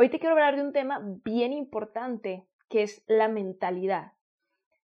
Hoy 0.00 0.10
te 0.10 0.20
quiero 0.20 0.34
hablar 0.34 0.54
de 0.54 0.62
un 0.62 0.72
tema 0.72 1.02
bien 1.24 1.52
importante, 1.52 2.46
que 2.68 2.84
es 2.84 3.02
la 3.08 3.26
mentalidad. 3.26 4.12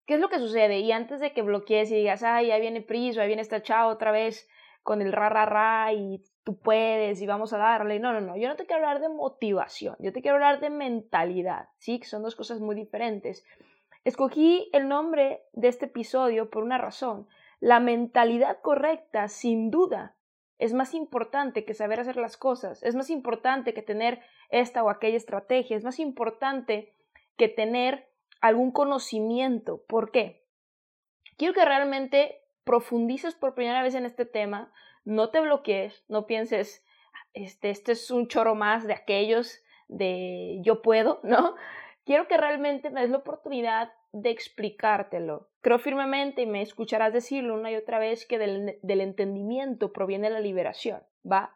¿Qué 0.06 0.14
es 0.14 0.20
lo 0.20 0.28
que 0.28 0.40
sucede? 0.40 0.80
Y 0.80 0.90
antes 0.90 1.20
de 1.20 1.32
que 1.32 1.42
bloquees 1.42 1.88
y 1.92 1.95
digas, 1.95 2.24
ay, 2.24 2.48
ya 2.48 2.59
viene 2.59 2.80
Pris, 2.80 3.14
ya 3.14 3.24
viene 3.24 3.40
esta 3.40 3.62
chava 3.62 3.87
otra 3.87 4.10
vez 4.10 4.48
con 4.82 5.01
el 5.01 5.12
ra, 5.12 5.29
ra, 5.29 5.46
ra, 5.46 5.93
y 5.93 6.21
tú 6.43 6.59
puedes 6.59 7.23
y 7.23 7.26
vamos 7.26 7.52
a 7.52 7.59
darle. 7.59 8.01
No, 8.01 8.12
no, 8.12 8.21
no, 8.23 8.37
yo 8.37 8.48
no 8.48 8.56
te 8.56 8.66
quiero 8.66 8.84
hablar 8.84 9.01
de 9.01 9.09
motivación, 9.09 9.95
yo 10.01 10.12
te 10.12 10.21
quiero 10.21 10.34
hablar 10.34 10.59
de 10.59 10.71
mentalidad, 10.71 11.68
¿sí? 11.78 12.01
Que 12.01 12.06
son 12.06 12.24
dos 12.24 12.34
cosas 12.34 12.59
muy 12.59 12.74
diferentes. 12.74 13.46
Escogí 14.02 14.68
el 14.73 14.88
nombre 14.88 15.45
de 15.52 15.68
este 15.68 15.84
episodio 15.84 16.51
por 16.51 16.65
una 16.65 16.78
razón. 16.78 17.28
La 17.60 17.78
mentalidad 17.78 18.59
correcta, 18.62 19.28
sin 19.28 19.71
duda, 19.71 20.16
es 20.59 20.73
más 20.73 20.95
importante 20.95 21.65
que 21.65 21.74
saber 21.74 22.01
hacer 22.01 22.16
las 22.16 22.37
cosas, 22.37 22.83
es 22.83 22.95
más 22.95 23.10
importante 23.10 23.74
que 23.74 23.83
tener 23.83 24.21
esta 24.51 24.83
o 24.85 24.91
aquella 24.91 25.16
estrategia, 25.16 25.77
es 25.77 25.85
más 25.85 25.99
importante 25.99 26.95
que 27.37 27.49
tener 27.49 28.09
algún 28.41 28.71
conocimiento. 28.71 29.83
¿Por 29.88 30.11
qué? 30.11 30.45
Quiero 31.37 31.55
que 31.55 31.65
realmente 31.65 32.43
profundices 32.65 33.35
por 33.35 33.55
primera 33.55 33.83
vez 33.83 33.95
en 33.95 34.07
este 34.07 34.24
tema, 34.24 34.73
no 35.05 35.30
te 35.30 35.41
bloquees, 35.41 36.05
no 36.09 36.27
pienses, 36.27 36.85
este, 37.33 37.71
este 37.71 37.93
es 37.93 38.11
un 38.11 38.29
choro 38.29 38.55
más 38.55 38.87
de 38.87 38.95
aquellos 38.95 39.61
de 39.89 40.59
yo 40.63 40.83
puedo, 40.83 41.21
¿no? 41.24 41.57
Quiero 42.05 42.29
que 42.29 42.37
realmente 42.37 42.91
me 42.91 43.01
des 43.01 43.11
la 43.11 43.18
oportunidad 43.18 43.93
de 44.15 44.30
explicártelo. 44.30 45.48
Creo 45.60 45.79
firmemente, 45.79 46.43
y 46.43 46.46
me 46.46 46.62
escucharás 46.62 47.12
decirlo 47.12 47.54
una 47.54 47.70
y 47.70 47.76
otra 47.76 47.98
vez, 47.98 48.26
que 48.26 48.38
del, 48.38 48.79
del 48.82 49.01
entendimiento 49.01 49.93
proviene 49.93 50.30
la 50.30 50.40
liberación, 50.40 51.02
¿va? 51.30 51.54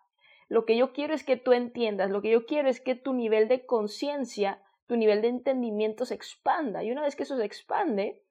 Lo 0.49 0.65
que 0.65 0.77
yo 0.77 0.93
quiero 0.93 1.15
es 1.15 1.25
que 1.25 1.37
tú 1.37 1.53
entiendas, 1.53 2.11
lo 2.11 2.23
que 2.23 2.31
yo 2.31 2.47
quiero 2.47 2.69
es 2.69 2.81
que 2.81 2.95
tu 2.95 3.13
nivel 3.13 3.49
de 3.49 3.67
conciencia 3.67 4.63
tu 4.89 4.97
nivel 4.97 5.23
de 5.23 5.29
entendimiento 5.29 6.07
se 6.07 6.15
expanda. 6.15 6.83
Y 6.83 6.91
una 6.91 7.03
vez 7.03 7.15
que 7.15 7.23
eso 7.23 7.37
se 7.37 7.45
expande, 7.45 8.25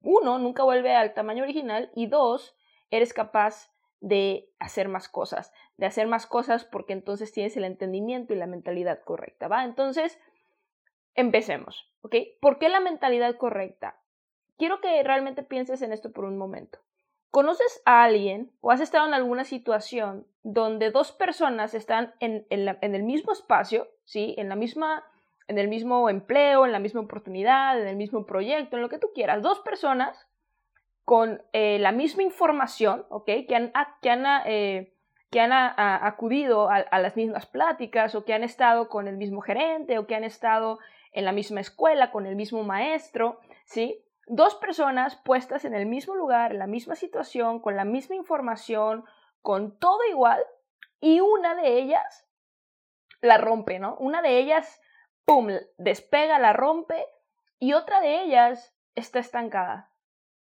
uno, 0.00 0.38
nunca 0.38 0.64
vuelve 0.64 0.96
al 0.96 1.14
tamaño 1.14 1.44
original 1.44 1.92
y 1.94 2.06
dos, 2.06 2.56
eres 2.90 3.12
capaz 3.12 3.70
de 4.00 4.50
hacer 4.58 4.88
más 4.88 5.08
cosas, 5.08 5.52
de 5.76 5.86
hacer 5.86 6.06
más 6.06 6.26
cosas 6.26 6.64
porque 6.64 6.94
entonces 6.94 7.30
tienes 7.30 7.56
el 7.56 7.64
entendimiento 7.64 8.32
y 8.32 8.36
la 8.36 8.46
mentalidad 8.46 9.02
correcta, 9.04 9.48
¿va? 9.48 9.64
Entonces, 9.64 10.18
empecemos, 11.18 11.90
¿ok? 12.02 12.16
¿Por 12.40 12.58
qué 12.58 12.68
la 12.68 12.80
mentalidad 12.80 13.36
correcta? 13.36 13.96
Quiero 14.56 14.80
que 14.80 15.02
realmente 15.02 15.42
pienses 15.42 15.82
en 15.82 15.92
esto 15.92 16.12
por 16.12 16.24
un 16.24 16.38
momento. 16.38 16.78
¿Conoces 17.30 17.82
a 17.84 18.04
alguien 18.04 18.50
o 18.60 18.70
has 18.70 18.80
estado 18.80 19.06
en 19.06 19.14
alguna 19.14 19.44
situación 19.44 20.26
donde 20.42 20.90
dos 20.90 21.12
personas 21.12 21.74
están 21.74 22.14
en, 22.20 22.46
en 22.48 22.94
el 22.94 23.02
mismo 23.02 23.32
espacio, 23.32 23.88
¿sí? 24.04 24.34
En 24.38 24.48
la 24.48 24.56
misma 24.56 25.04
en 25.48 25.58
el 25.58 25.68
mismo 25.68 26.10
empleo, 26.10 26.66
en 26.66 26.72
la 26.72 26.78
misma 26.78 27.00
oportunidad, 27.00 27.80
en 27.80 27.88
el 27.88 27.96
mismo 27.96 28.26
proyecto, 28.26 28.76
en 28.76 28.82
lo 28.82 28.88
que 28.90 28.98
tú 28.98 29.08
quieras. 29.14 29.42
Dos 29.42 29.60
personas 29.60 30.28
con 31.04 31.42
eh, 31.54 31.78
la 31.78 31.90
misma 31.90 32.22
información, 32.22 33.06
¿ok? 33.08 33.24
Que 33.48 33.56
han, 33.56 33.72
que 34.02 34.10
han, 34.10 34.26
eh, 34.44 34.92
acudido 35.78 36.68
a, 36.68 36.98
las 36.98 37.16
mismas 37.16 37.46
pláticas 37.46 38.14
o 38.14 38.26
que 38.26 38.34
han 38.34 38.44
estado 38.44 38.90
con 38.90 39.08
el 39.08 39.16
mismo 39.16 39.40
gerente 39.40 39.98
o 39.98 40.06
que 40.06 40.14
han 40.14 40.24
estado 40.24 40.78
en 41.12 41.24
la 41.24 41.32
misma 41.32 41.60
escuela 41.60 42.10
con 42.10 42.26
el 42.26 42.36
mismo 42.36 42.62
maestro, 42.62 43.40
¿sí? 43.64 44.04
Dos 44.26 44.54
personas 44.56 45.16
puestas 45.16 45.64
en 45.64 45.74
el 45.74 45.86
mismo 45.86 46.14
lugar, 46.14 46.52
en 46.52 46.58
la 46.58 46.66
misma 46.66 46.94
situación, 46.94 47.60
con 47.60 47.76
la 47.76 47.84
misma 47.84 48.16
información, 48.16 49.04
con 49.42 49.78
todo 49.78 50.00
igual, 50.10 50.42
y 51.00 51.20
una 51.20 51.54
de 51.54 51.78
ellas 51.78 52.26
la 53.20 53.38
rompe, 53.38 53.78
¿no? 53.78 53.96
Una 53.96 54.22
de 54.22 54.38
ellas 54.38 54.80
¡pum!, 55.28 55.50
despega, 55.76 56.38
la 56.38 56.54
rompe 56.54 57.04
y 57.58 57.74
otra 57.74 58.00
de 58.00 58.22
ellas 58.22 58.74
está 58.94 59.18
estancada. 59.18 59.92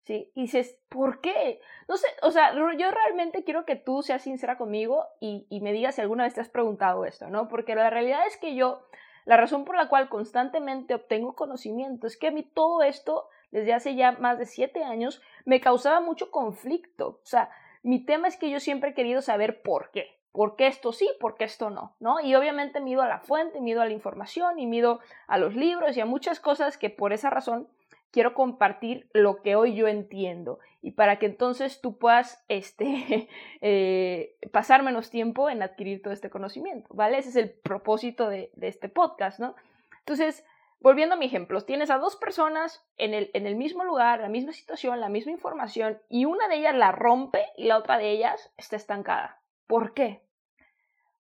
¿Sí? 0.02 0.30
Y 0.34 0.42
dices, 0.42 0.78
¿por 0.90 1.22
qué? 1.22 1.62
No 1.88 1.96
sé, 1.96 2.08
o 2.20 2.30
sea, 2.30 2.52
yo 2.52 2.90
realmente 2.90 3.42
quiero 3.42 3.64
que 3.64 3.76
tú 3.76 4.02
seas 4.02 4.20
sincera 4.20 4.58
conmigo 4.58 5.06
y, 5.18 5.46
y 5.48 5.62
me 5.62 5.72
digas 5.72 5.94
si 5.94 6.02
alguna 6.02 6.24
vez 6.24 6.34
te 6.34 6.42
has 6.42 6.50
preguntado 6.50 7.06
esto, 7.06 7.30
¿no? 7.30 7.48
Porque 7.48 7.74
la 7.74 7.88
realidad 7.88 8.26
es 8.26 8.36
que 8.36 8.54
yo, 8.54 8.86
la 9.24 9.36
razón 9.36 9.64
por 9.64 9.76
la 9.76 9.88
cual 9.88 10.08
constantemente 10.08 10.94
obtengo 10.94 11.34
conocimiento 11.34 12.06
es 12.06 12.16
que 12.16 12.28
a 12.28 12.30
mí 12.30 12.42
todo 12.42 12.82
esto, 12.82 13.28
desde 13.50 13.72
hace 13.72 13.94
ya 13.94 14.12
más 14.12 14.38
de 14.38 14.46
siete 14.46 14.84
años, 14.84 15.22
me 15.44 15.60
causaba 15.60 16.00
mucho 16.00 16.30
conflicto. 16.30 17.20
O 17.22 17.26
sea, 17.26 17.50
mi 17.82 18.04
tema 18.04 18.28
es 18.28 18.36
que 18.36 18.50
yo 18.50 18.60
siempre 18.60 18.90
he 18.90 18.94
querido 18.94 19.22
saber 19.22 19.62
por 19.62 19.90
qué. 19.90 20.18
¿Por 20.32 20.56
qué 20.56 20.66
esto 20.66 20.92
sí? 20.92 21.08
¿Por 21.20 21.36
qué 21.36 21.44
esto 21.44 21.70
no? 21.70 21.94
¿no? 22.00 22.20
Y 22.20 22.34
obviamente 22.34 22.80
mido 22.80 23.02
a 23.02 23.08
la 23.08 23.20
fuente, 23.20 23.60
mido 23.60 23.80
a 23.80 23.86
la 23.86 23.92
información 23.92 24.58
y 24.58 24.66
mido 24.66 24.98
a 25.28 25.38
los 25.38 25.54
libros 25.54 25.96
y 25.96 26.00
a 26.00 26.06
muchas 26.06 26.40
cosas 26.40 26.76
que 26.76 26.90
por 26.90 27.12
esa 27.12 27.30
razón 27.30 27.68
quiero 28.14 28.32
compartir 28.32 29.08
lo 29.12 29.42
que 29.42 29.56
hoy 29.56 29.74
yo 29.74 29.88
entiendo 29.88 30.60
y 30.80 30.92
para 30.92 31.18
que 31.18 31.26
entonces 31.26 31.80
tú 31.80 31.98
puedas 31.98 32.44
este, 32.48 33.28
eh, 33.60 34.36
pasar 34.52 34.84
menos 34.84 35.10
tiempo 35.10 35.50
en 35.50 35.62
adquirir 35.62 36.00
todo 36.00 36.14
este 36.14 36.30
conocimiento, 36.30 36.88
¿vale? 36.94 37.18
Ese 37.18 37.30
es 37.30 37.36
el 37.36 37.50
propósito 37.50 38.28
de, 38.28 38.52
de 38.54 38.68
este 38.68 38.88
podcast, 38.88 39.40
¿no? 39.40 39.56
Entonces, 39.98 40.46
volviendo 40.78 41.16
a 41.16 41.18
mi 41.18 41.26
ejemplo, 41.26 41.60
tienes 41.62 41.90
a 41.90 41.98
dos 41.98 42.14
personas 42.14 42.86
en 42.96 43.14
el, 43.14 43.30
en 43.34 43.48
el 43.48 43.56
mismo 43.56 43.82
lugar, 43.82 44.20
la 44.20 44.28
misma 44.28 44.52
situación, 44.52 45.00
la 45.00 45.08
misma 45.08 45.32
información 45.32 45.98
y 46.08 46.24
una 46.24 46.46
de 46.46 46.56
ellas 46.56 46.76
la 46.76 46.92
rompe 46.92 47.44
y 47.56 47.64
la 47.64 47.78
otra 47.78 47.98
de 47.98 48.10
ellas 48.10 48.52
está 48.56 48.76
estancada. 48.76 49.40
¿Por 49.66 49.92
qué? 49.92 50.24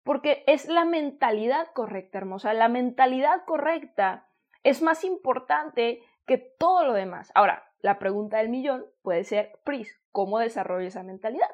porque 0.07 0.45
es 0.47 0.69
la 0.69 0.85
mentalidad 0.85 1.67
correcta, 1.73 2.19
hermosa. 2.19 2.53
La 2.53 2.69
mentalidad 2.69 3.43
correcta 3.43 4.29
es 4.63 4.81
más 4.81 5.03
importante 5.03 6.01
que 6.27 6.37
todo 6.37 6.83
lo 6.85 6.93
demás. 6.93 7.31
Ahora, 7.33 7.71
la 7.81 7.97
pregunta 7.97 8.37
del 8.37 8.49
millón 8.49 8.85
puede 9.01 9.23
ser, 9.23 9.57
Pris, 9.63 9.99
¿cómo 10.11 10.39
desarrollo 10.39 10.87
esa 10.87 11.01
mentalidad? 11.01 11.49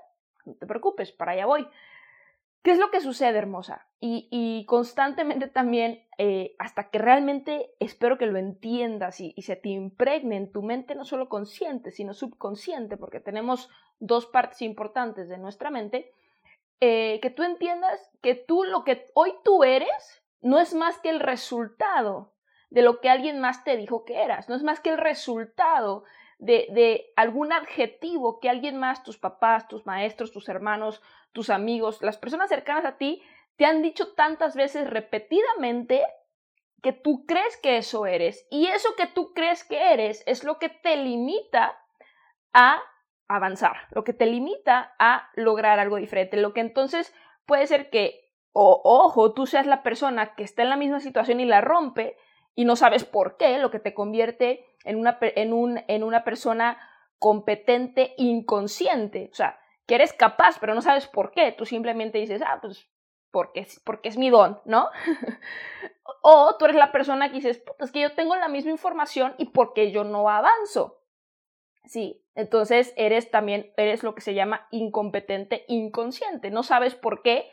No 0.46 0.56
te 0.56 0.66
preocupes, 0.66 1.12
para 1.12 1.32
allá 1.34 1.46
voy. 1.46 1.68
¿Qué 2.64 2.72
es 2.72 2.80
lo 2.80 2.92
que 2.92 3.02
sucede, 3.02 3.38
hermosa? 3.38 3.88
Y, 4.00 4.66
constantemente 4.68 5.48
también, 5.48 6.06
eh, 6.18 6.56
hasta 6.60 6.90
que 6.90 6.98
realmente 6.98 7.74
espero 7.80 8.18
que 8.18 8.26
lo 8.26 8.38
entiendas 8.38 9.20
y, 9.22 9.34
se 9.42 9.56
te 9.56 9.70
impregne 9.70 10.38
en 10.38 10.52
tu 10.52 10.62
mente, 10.62 10.96
no 10.96 11.06
solo 11.06 11.30
consciente, 11.30 11.92
sino 11.92 12.14
subconsciente, 12.14 12.98
porque 12.98 13.20
tenemos 13.20 13.70
dos 14.00 14.26
partes 14.26 14.62
importantes 14.62 15.30
de 15.30 15.38
nuestra 15.38 15.70
mente, 15.70 16.12
eh, 16.80 17.20
que 17.22 17.30
tú 17.30 17.44
entiendas 17.44 18.12
que 18.22 18.36
tú 18.36 18.64
lo 18.64 18.84
que 18.84 19.06
hoy 19.14 19.34
tú 19.44 19.64
eres 19.64 20.24
no 20.42 20.60
es 20.60 20.74
más 20.74 21.00
que 21.00 21.10
el 21.10 21.22
resultado 21.22 22.33
de 22.74 22.82
lo 22.82 23.02
que 23.02 23.10
alguien 23.10 23.40
más 23.40 23.64
te 23.64 23.78
dijo 23.78 24.04
que 24.04 24.24
eras, 24.24 24.50
no 24.50 24.56
es 24.56 24.64
más 24.64 24.80
que 24.80 24.90
el 24.90 24.98
resultado 24.98 26.06
de, 26.40 26.66
de 26.72 27.14
algún 27.16 27.54
adjetivo 27.54 28.40
que 28.40 28.50
alguien 28.50 28.78
más, 28.78 29.04
tus 29.04 29.20
papás, 29.20 29.68
tus 29.68 29.86
maestros, 29.86 30.32
tus 30.32 30.50
hermanos, 30.50 31.00
tus 31.34 31.52
amigos, 31.52 32.02
las 32.02 32.18
personas 32.18 32.50
cercanas 32.50 32.84
a 32.84 32.98
ti, 32.98 33.22
te 33.58 33.66
han 33.66 33.84
dicho 33.84 34.14
tantas 34.14 34.56
veces 34.56 34.90
repetidamente 34.90 36.04
que 36.82 36.94
tú 36.94 37.28
crees 37.28 37.56
que 37.58 37.78
eso 37.78 38.08
eres. 38.08 38.48
Y 38.50 38.66
eso 38.66 38.96
que 38.98 39.06
tú 39.06 39.34
crees 39.36 39.64
que 39.64 39.94
eres 39.94 40.24
es 40.26 40.44
lo 40.44 40.58
que 40.58 40.70
te 40.70 40.98
limita 40.98 41.80
a 42.54 42.82
avanzar, 43.28 43.88
lo 43.92 44.04
que 44.04 44.14
te 44.14 44.26
limita 44.26 44.96
a 44.98 45.30
lograr 45.36 45.80
algo 45.80 45.98
diferente, 45.98 46.38
lo 46.38 46.54
que 46.54 46.62
entonces 46.62 47.14
puede 47.46 47.68
ser 47.68 47.92
que, 47.92 48.32
o, 48.52 48.82
ojo, 48.84 49.36
tú 49.36 49.46
seas 49.46 49.68
la 49.68 49.84
persona 49.84 50.34
que 50.34 50.44
está 50.44 50.64
en 50.64 50.70
la 50.70 50.76
misma 50.76 51.00
situación 51.02 51.40
y 51.40 51.46
la 51.46 51.62
rompe 51.62 52.18
y 52.56 52.66
no 52.66 52.76
sabes 52.76 53.06
por 53.06 53.38
qué, 53.38 53.58
lo 53.58 53.72
que 53.72 53.80
te 53.80 53.94
convierte 53.94 54.66
en 54.84 54.98
una, 54.98 55.18
en 55.22 55.54
un, 55.54 55.84
en 55.88 56.04
una 56.04 56.24
persona 56.24 56.78
incompetente 57.24 58.14
inconsciente. 58.18 59.30
O 59.32 59.36
sea, 59.36 59.58
que 59.86 59.96
eres 59.96 60.12
capaz, 60.12 60.60
pero 60.60 60.76
no 60.76 60.82
sabes 60.82 61.08
por 61.08 61.32
qué. 61.32 61.54
Tú 61.54 61.66
simplemente 61.66 62.18
dices, 62.18 62.42
ah, 62.46 62.60
pues 62.62 62.90
porque, 63.32 63.66
porque 63.86 64.10
es 64.10 64.18
mi 64.18 64.30
don, 64.30 64.60
¿no? 64.66 64.90
o 66.22 66.56
tú 66.58 66.66
eres 66.66 66.78
la 66.78 66.92
persona 66.92 67.30
que 67.30 67.36
dices, 67.36 67.64
es 67.80 67.92
que 67.92 68.02
yo 68.02 68.14
tengo 68.14 68.36
la 68.36 68.50
misma 68.50 68.72
información 68.72 69.36
y 69.38 69.46
porque 69.46 69.92
yo 69.92 70.04
no 70.04 70.30
avanzo. 70.30 71.02
Sí, 71.86 72.24
entonces 72.36 72.94
eres 72.98 73.32
también, 73.32 73.74
eres 73.78 74.04
lo 74.04 74.16
que 74.16 74.22
se 74.22 74.34
llama 74.34 74.68
incompetente 74.72 75.64
inconsciente. 75.68 76.52
No 76.52 76.64
sabes 76.64 76.94
por 76.94 77.22
qué, 77.22 77.50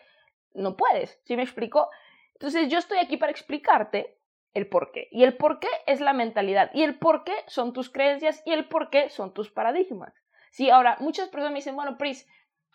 no 0.52 0.76
puedes. 0.76 1.20
¿Sí 1.25 1.37
me 1.37 1.43
explico? 1.43 1.88
Entonces 2.35 2.69
yo 2.69 2.79
estoy 2.79 2.99
aquí 2.99 3.17
para 3.17 3.32
explicarte 3.32 4.20
el 4.55 4.69
por 4.69 4.93
qué. 4.93 5.08
Y 5.11 5.25
el 5.25 5.37
por 5.37 5.61
qué 5.61 5.69
es 5.87 6.00
la 6.00 6.12
mentalidad. 6.12 6.70
Y 6.75 6.82
el 6.82 6.99
por 6.99 7.25
qué 7.25 7.35
son 7.47 7.73
tus 7.73 7.91
creencias 7.91 8.43
y 8.44 8.52
el 8.52 8.69
por 8.69 8.91
qué 8.91 9.08
son 9.11 9.32
tus 9.32 9.50
paradigmas. 9.50 10.14
Sí, 10.50 10.70
ahora, 10.70 10.97
muchas 11.00 11.29
personas 11.29 11.52
me 11.52 11.58
dicen, 11.58 11.76
bueno, 11.76 11.97
Pris, 11.97 12.26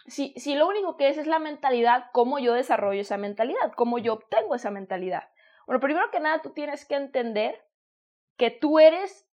si, 0.07 0.33
si 0.37 0.55
lo 0.55 0.67
único 0.67 0.97
que 0.97 1.09
es 1.09 1.17
es 1.17 1.27
la 1.27 1.39
mentalidad, 1.39 2.05
¿cómo 2.13 2.39
yo 2.39 2.53
desarrollo 2.53 3.01
esa 3.01 3.17
mentalidad? 3.17 3.73
¿Cómo 3.75 3.97
yo 3.97 4.13
obtengo 4.13 4.55
esa 4.55 4.71
mentalidad? 4.71 5.29
Bueno, 5.67 5.79
primero 5.79 6.11
que 6.11 6.19
nada, 6.19 6.41
tú 6.41 6.51
tienes 6.51 6.85
que 6.85 6.95
entender 6.95 7.65
que 8.37 8.51
tú 8.51 8.79
eres 8.79 9.27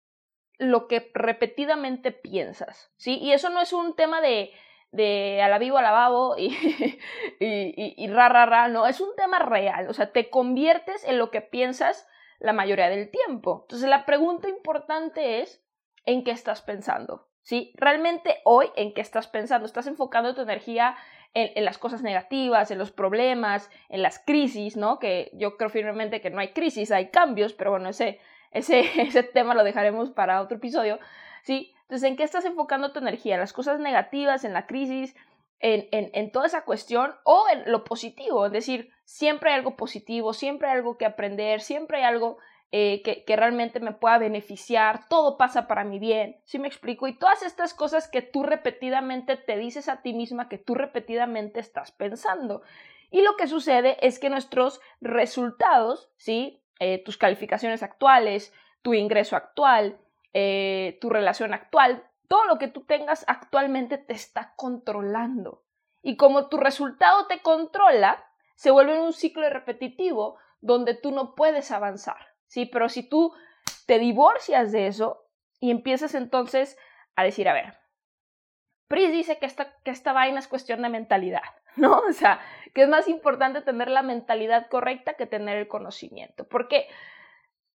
lo 0.59 0.89
que 0.89 1.11
repetidamente 1.15 2.13
piensas, 2.13 2.93
¿sí? 2.97 3.19
Y 3.19 3.33
eso 3.33 3.49
no 3.49 3.61
es 3.61 3.73
un 3.73 3.95
tema 3.95 4.21
de, 4.21 4.53
de 4.91 5.41
a 5.41 5.49
la 5.49 5.59
vivo, 5.59 5.79
a 5.79 5.83
la 5.83 5.93
babo 5.93 6.37
y, 6.37 6.49
y, 7.41 7.95
y, 7.97 8.07
ra, 8.09 8.29
ra, 8.29 8.45
ra, 8.45 8.69
no, 8.69 8.87
es 8.87 9.01
un 9.01 9.15
tema 9.17 9.39
real, 9.39 9.89
o 9.89 9.95
sea, 9.95 10.13
te 10.13 10.31
conviertes 10.31 11.05
en 11.05 11.19
lo 11.19 11.31
que 11.31 11.41
piensas 11.41 12.09
la 12.39 12.53
mayoría 12.53 12.89
del 12.89 13.11
tiempo. 13.11 13.61
Entonces, 13.63 13.89
la 13.89 14.07
pregunta 14.07 14.49
importante 14.49 15.41
es, 15.41 15.63
¿en 16.05 16.25
qué 16.25 16.31
estás 16.31 16.63
pensando? 16.63 17.29
¿sí? 17.49 17.73
Realmente 17.77 18.43
hoy, 18.45 18.67
¿en 18.77 18.93
qué 18.93 19.01
estás 19.01 19.27
pensando? 19.27 19.65
¿Estás 19.65 19.87
enfocando 19.87 20.35
tu 20.35 20.43
energía 20.43 20.97
en, 21.33 21.65
las 21.65 21.79
cosas 21.79 22.03
negativas, 22.03 22.71
en 22.71 22.77
los 22.79 22.93
problemas, 22.93 23.71
en 23.89 24.03
las 24.03 24.19
crisis, 24.19 24.77
¿no? 24.77 24.99
Que 24.99 25.31
yo 25.33 25.57
creo 25.57 25.71
firmemente 25.71 26.21
que 26.21 26.29
no 26.29 26.41
hay 26.41 26.49
crisis, 26.53 26.91
hay 26.91 27.09
cambios, 27.09 27.55
pero 27.55 27.71
bueno, 27.71 27.89
ese, 27.89 28.21
ese, 28.51 28.81
ese 29.03 29.23
tema 29.23 29.55
lo 29.55 29.65
dejaremos 29.65 30.11
para 30.11 30.43
otro 30.43 30.59
episodio, 30.59 30.99
¿sí? 31.43 31.75
Entonces, 31.83 32.07
¿en 32.11 32.17
qué 32.17 32.23
estás 32.23 32.45
enfocando 32.45 32.93
tu 32.93 32.99
energía? 32.99 33.37
¿En 33.37 33.41
las 33.41 33.55
cosas 33.55 33.81
negativas, 33.81 34.45
en 34.45 34.53
la 34.53 34.67
crisis, 34.67 35.17
en, 35.59 35.89
en, 35.91 36.11
en, 36.13 36.31
toda 36.31 36.47
esa 36.47 36.67
cuestión 36.67 37.15
o 37.25 37.47
en 37.51 37.71
lo 37.73 37.83
positivo, 37.83 38.45
es 38.45 38.53
decir, 38.53 38.91
siempre 39.09 39.51
hay 39.51 39.57
algo 39.57 39.75
positivo, 39.75 40.35
siempre 40.35 40.69
hay 40.69 40.77
algo 40.77 40.99
que 40.99 41.07
aprender, 41.07 41.63
siempre 41.63 41.97
hay 41.97 42.05
algo 42.05 42.37
eh, 42.73 43.01
que, 43.03 43.37
realmente 43.37 43.81
me 43.81 43.95
pueda 43.95 44.19
beneficiar, 44.19 45.09
todo 45.09 45.39
pasa 45.39 45.67
para 45.67 45.83
mi 45.83 45.99
bien, 45.99 46.37
¿sí 46.45 46.59
me 46.59 46.69
explico? 46.69 47.09
Y 47.09 47.17
todas 47.17 47.43
estas 47.43 47.73
cosas 47.73 48.07
que 48.07 48.21
tú 48.21 48.43
repetidamente 48.43 49.39
te 49.39 49.57
dices 49.57 49.89
a 49.89 50.03
ti 50.03 50.13
misma, 50.13 50.51
que 50.51 50.59
tú 50.59 50.75
repetidamente 50.75 51.59
estás 51.59 51.91
pensando. 51.91 52.61
Y 53.11 53.23
lo 53.23 53.35
que 53.37 53.47
sucede 53.47 53.97
es 54.07 54.19
que 54.19 54.29
nuestros 54.29 54.79
resultados, 55.01 56.11
¿sí? 56.19 56.63
Eh, 56.79 57.03
tus 57.03 57.17
calificaciones 57.17 57.83
actuales, 57.83 58.53
tu 58.83 58.93
ingreso 58.93 59.37
actual, 59.37 59.99
eh, 60.35 60.99
tu 61.01 61.09
relación 61.09 61.55
actual, 61.55 62.05
todo 62.29 62.45
lo 62.45 62.59
que 62.59 62.69
tú 62.69 62.85
tengas 62.85 63.25
actualmente 63.27 63.97
te 63.97 64.13
está 64.13 64.53
controlando. 64.55 65.63
Y 66.03 66.17
como 66.17 66.49
tu 66.49 66.59
resultado 66.59 67.27
te 67.27 67.41
controla, 67.41 68.28
se 68.59 68.73
vuelve 68.73 69.01
un 69.01 69.13
ciclo 69.13 69.49
repetitivo 69.49 70.37
donde 70.61 70.95
tú 70.95 71.13
no 71.13 71.37
puedes 71.37 71.71
avanzar. 71.71 72.19
¿sí? 72.49 72.67
Pero 72.67 72.89
si 72.89 73.09
tú 73.09 73.33
te 73.87 74.01
divorcias 74.01 74.73
de 74.73 74.89
eso 74.89 75.25
y 75.61 75.71
empiezas 75.71 76.17
entonces 76.17 76.77
a 77.15 77.23
decir, 77.23 77.49
a 77.49 77.53
ver, 77.53 77.79
Pris 78.89 79.13
dice 79.13 79.39
que 79.39 79.47
esta, 79.47 79.77
que 79.85 79.93
esta 79.93 80.13
vaina 80.13 80.41
es 80.41 80.49
cuestión 80.49 80.83
de 80.83 80.89
mentalidad, 80.89 81.45
¿no? 81.77 82.01
O 82.01 82.13
sea, 82.13 82.41
que 82.75 82.83
es 82.83 82.89
más 82.89 83.07
importante 83.07 83.63
tener 83.63 83.89
la 83.89 84.03
mentalidad 84.03 84.67
correcta 84.69 85.15
que 85.15 85.27
tener 85.27 85.57
el 85.57 85.69
conocimiento. 85.69 86.49
Porque, 86.49 86.89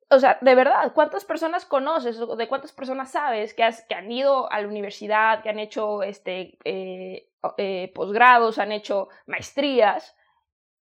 o 0.10 0.18
sea, 0.18 0.38
de 0.40 0.56
verdad, 0.56 0.94
¿cuántas 0.94 1.26
personas 1.26 1.66
conoces 1.66 2.22
o 2.22 2.38
de 2.38 2.48
cuántas 2.48 2.72
personas 2.72 3.12
sabes 3.12 3.54
que, 3.54 3.66
has, 3.66 3.84
que 3.84 3.96
han 3.96 4.10
ido 4.10 4.50
a 4.50 4.62
la 4.62 4.68
universidad, 4.70 5.44
que 5.44 5.50
han 5.50 5.60
hecho 5.60 6.04
este, 6.04 6.58
eh, 6.64 7.30
eh, 7.58 7.92
posgrados, 7.94 8.60
han 8.60 8.72
hecho 8.72 9.10
maestrías 9.26 10.16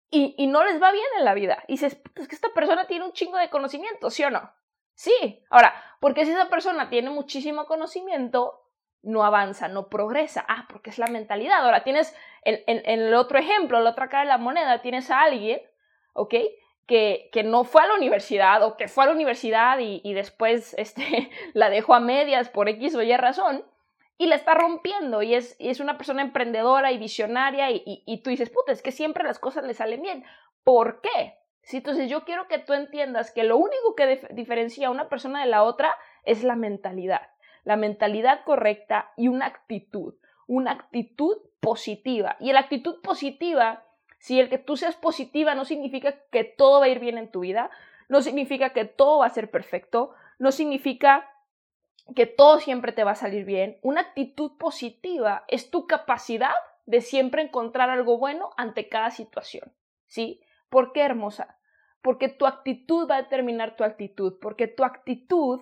y, 0.09 0.47
no 0.47 0.63
les 0.63 0.81
va 0.81 0.91
bien 0.91 1.05
en 1.17 1.25
la 1.25 1.33
vida. 1.33 1.63
Y 1.67 1.73
dices, 1.73 1.99
es 2.15 2.27
que 2.27 2.35
esta 2.35 2.49
persona 2.53 2.85
tiene 2.85 3.05
un 3.05 3.13
chingo 3.13 3.37
de 3.37 3.49
conocimiento, 3.49 4.09
¿sí 4.09 4.23
o 4.23 4.29
no? 4.29 4.53
Sí. 4.93 5.43
Ahora, 5.49 5.73
porque 5.99 6.25
si 6.25 6.31
esa 6.31 6.49
persona 6.49 6.89
tiene 6.89 7.09
muchísimo 7.09 7.65
conocimiento, 7.65 8.69
no 9.01 9.25
avanza, 9.25 9.67
no 9.67 9.89
progresa. 9.89 10.45
Ah, 10.47 10.67
porque 10.69 10.91
es 10.91 10.99
la 10.99 11.07
mentalidad. 11.07 11.65
Ahora 11.65 11.83
tienes, 11.83 12.15
en, 12.43 12.63
el 12.67 13.13
otro 13.15 13.39
ejemplo, 13.39 13.79
en 13.79 13.85
la 13.85 13.89
otra 13.91 14.09
cara 14.09 14.23
de 14.23 14.29
la 14.29 14.37
moneda, 14.37 14.81
tienes 14.81 15.09
a 15.09 15.21
alguien, 15.21 15.61
¿ok? 16.13 16.35
Que, 16.85 17.29
que, 17.31 17.43
no 17.43 17.63
fue 17.63 17.81
a 17.81 17.87
la 17.87 17.95
universidad 17.95 18.61
o 18.63 18.77
que 18.77 18.87
fue 18.87 19.05
a 19.05 19.07
la 19.07 19.13
universidad 19.13 19.79
y, 19.79 20.01
y 20.03 20.13
después 20.13 20.75
este, 20.77 21.31
la 21.53 21.69
dejó 21.69 21.95
a 21.95 21.99
medias 21.99 22.49
por 22.49 22.69
X 22.69 22.93
o 22.95 23.01
Y 23.01 23.15
razón 23.17 23.65
y 24.17 24.27
la 24.27 24.35
está 24.35 24.53
rompiendo 24.53 25.21
y 25.21 25.33
es, 25.35 25.55
es 25.59 25.79
una 25.79 25.97
persona 25.97 26.21
emprendedora 26.21 26.91
y 26.91 26.97
visionaria 26.97 27.71
y, 27.71 27.83
y, 27.85 28.21
tú 28.21 28.29
dices, 28.29 28.49
puta, 28.49 28.71
es 28.71 28.81
que 28.81 28.91
siempre 28.91 29.23
las 29.23 29.39
cosas 29.39 29.63
le 29.65 29.73
salen 29.73 30.01
bien. 30.01 30.23
¿Por 30.63 31.01
qué? 31.01 31.37
Entonces 31.71 32.09
yo 32.09 32.25
quiero 32.25 32.47
que 32.47 32.59
tú 32.59 32.73
entiendas 32.73 33.31
que 33.31 33.43
lo 33.43 33.57
único 33.57 33.95
que 33.95 34.27
diferencia 34.31 34.87
a 34.87 34.91
una 34.91 35.09
persona 35.09 35.41
de 35.41 35.49
la 35.49 35.63
otra 35.63 35.95
es 36.23 36.43
la 36.43 36.55
mentalidad, 36.55 37.29
la 37.63 37.77
mentalidad 37.77 38.43
correcta 38.43 39.11
y 39.17 39.29
una 39.29 39.47
actitud, 39.47 40.15
una 40.45 40.71
actitud 40.71 41.37
positiva. 41.59 42.35
Y 42.39 42.51
la 42.51 42.59
actitud 42.59 43.01
positiva, 43.01 43.85
si 44.19 44.39
el 44.39 44.49
que 44.49 44.57
tú 44.57 44.75
seas 44.75 44.95
positiva 44.95 45.55
no 45.55 45.65
significa 45.65 46.15
que 46.31 46.43
todo 46.43 46.81
va 46.81 46.85
a 46.85 46.89
ir 46.89 46.99
bien 46.99 47.17
en 47.17 47.31
tu 47.31 47.39
vida, 47.39 47.71
no 48.09 48.21
significa 48.21 48.71
que 48.71 48.85
todo 48.85 49.19
va 49.19 49.27
a 49.27 49.29
ser 49.29 49.49
perfecto, 49.49 50.13
no 50.39 50.51
significa 50.51 51.32
que 52.15 52.25
todo 52.25 52.59
siempre 52.59 52.91
te 52.91 53.03
va 53.03 53.11
a 53.11 53.15
salir 53.15 53.45
bien. 53.45 53.77
Una 53.81 54.01
actitud 54.01 54.57
positiva 54.57 55.45
es 55.47 55.69
tu 55.71 55.87
capacidad 55.87 56.53
de 56.85 57.01
siempre 57.01 57.41
encontrar 57.41 57.89
algo 57.89 58.17
bueno 58.17 58.51
ante 58.57 58.89
cada 58.89 59.11
situación. 59.11 59.71
¿Sí? 60.05 60.41
¿Por 60.69 60.91
qué 60.91 61.01
hermosa? 61.01 61.57
Porque 62.01 62.29
tu 62.29 62.45
actitud 62.45 63.09
va 63.09 63.15
a 63.15 63.21
determinar 63.21 63.75
tu 63.75 63.83
actitud, 63.83 64.37
porque 64.41 64.67
tu 64.67 64.83
actitud 64.83 65.61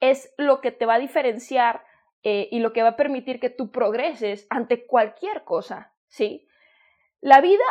es 0.00 0.32
lo 0.36 0.60
que 0.60 0.70
te 0.72 0.86
va 0.86 0.94
a 0.94 0.98
diferenciar 0.98 1.84
eh, 2.22 2.48
y 2.50 2.58
lo 2.60 2.72
que 2.72 2.82
va 2.82 2.90
a 2.90 2.96
permitir 2.96 3.40
que 3.40 3.50
tú 3.50 3.70
progreses 3.70 4.46
ante 4.50 4.86
cualquier 4.86 5.44
cosa. 5.44 5.92
¿Sí? 6.08 6.46
La 7.20 7.40
vida 7.40 7.64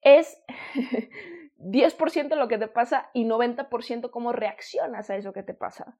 es 0.00 0.42
10% 1.58 2.34
lo 2.34 2.48
que 2.48 2.58
te 2.58 2.68
pasa 2.68 3.10
y 3.12 3.24
90% 3.24 4.10
cómo 4.10 4.32
reaccionas 4.32 5.10
a 5.10 5.16
eso 5.16 5.32
que 5.32 5.42
te 5.42 5.54
pasa. 5.54 5.98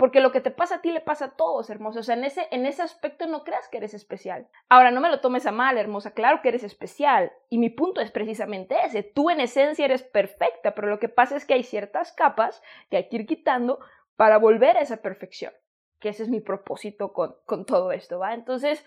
Porque 0.00 0.22
lo 0.22 0.32
que 0.32 0.40
te 0.40 0.50
pasa 0.50 0.76
a 0.76 0.80
ti 0.80 0.92
le 0.92 1.02
pasa 1.02 1.26
a 1.26 1.30
todos, 1.36 1.68
hermosa. 1.68 2.00
O 2.00 2.02
sea, 2.02 2.14
en 2.14 2.24
ese, 2.24 2.48
en 2.52 2.64
ese 2.64 2.80
aspecto 2.80 3.26
no 3.26 3.44
creas 3.44 3.68
que 3.68 3.76
eres 3.76 3.92
especial. 3.92 4.48
Ahora, 4.70 4.90
no 4.90 5.02
me 5.02 5.10
lo 5.10 5.20
tomes 5.20 5.44
a 5.44 5.52
mal, 5.52 5.76
hermosa. 5.76 6.12
Claro 6.12 6.40
que 6.40 6.48
eres 6.48 6.64
especial. 6.64 7.34
Y 7.50 7.58
mi 7.58 7.68
punto 7.68 8.00
es 8.00 8.10
precisamente 8.10 8.76
ese. 8.82 9.02
Tú 9.02 9.28
en 9.28 9.40
esencia 9.40 9.84
eres 9.84 10.02
perfecta, 10.02 10.74
pero 10.74 10.88
lo 10.88 10.98
que 10.98 11.10
pasa 11.10 11.36
es 11.36 11.44
que 11.44 11.52
hay 11.52 11.64
ciertas 11.64 12.12
capas 12.12 12.62
que 12.88 12.96
hay 12.96 13.08
que 13.10 13.16
ir 13.16 13.26
quitando 13.26 13.78
para 14.16 14.38
volver 14.38 14.78
a 14.78 14.80
esa 14.80 15.02
perfección. 15.02 15.52
Que 15.98 16.08
ese 16.08 16.22
es 16.22 16.30
mi 16.30 16.40
propósito 16.40 17.12
con, 17.12 17.36
con 17.44 17.66
todo 17.66 17.92
esto, 17.92 18.18
¿va? 18.18 18.32
Entonces, 18.32 18.82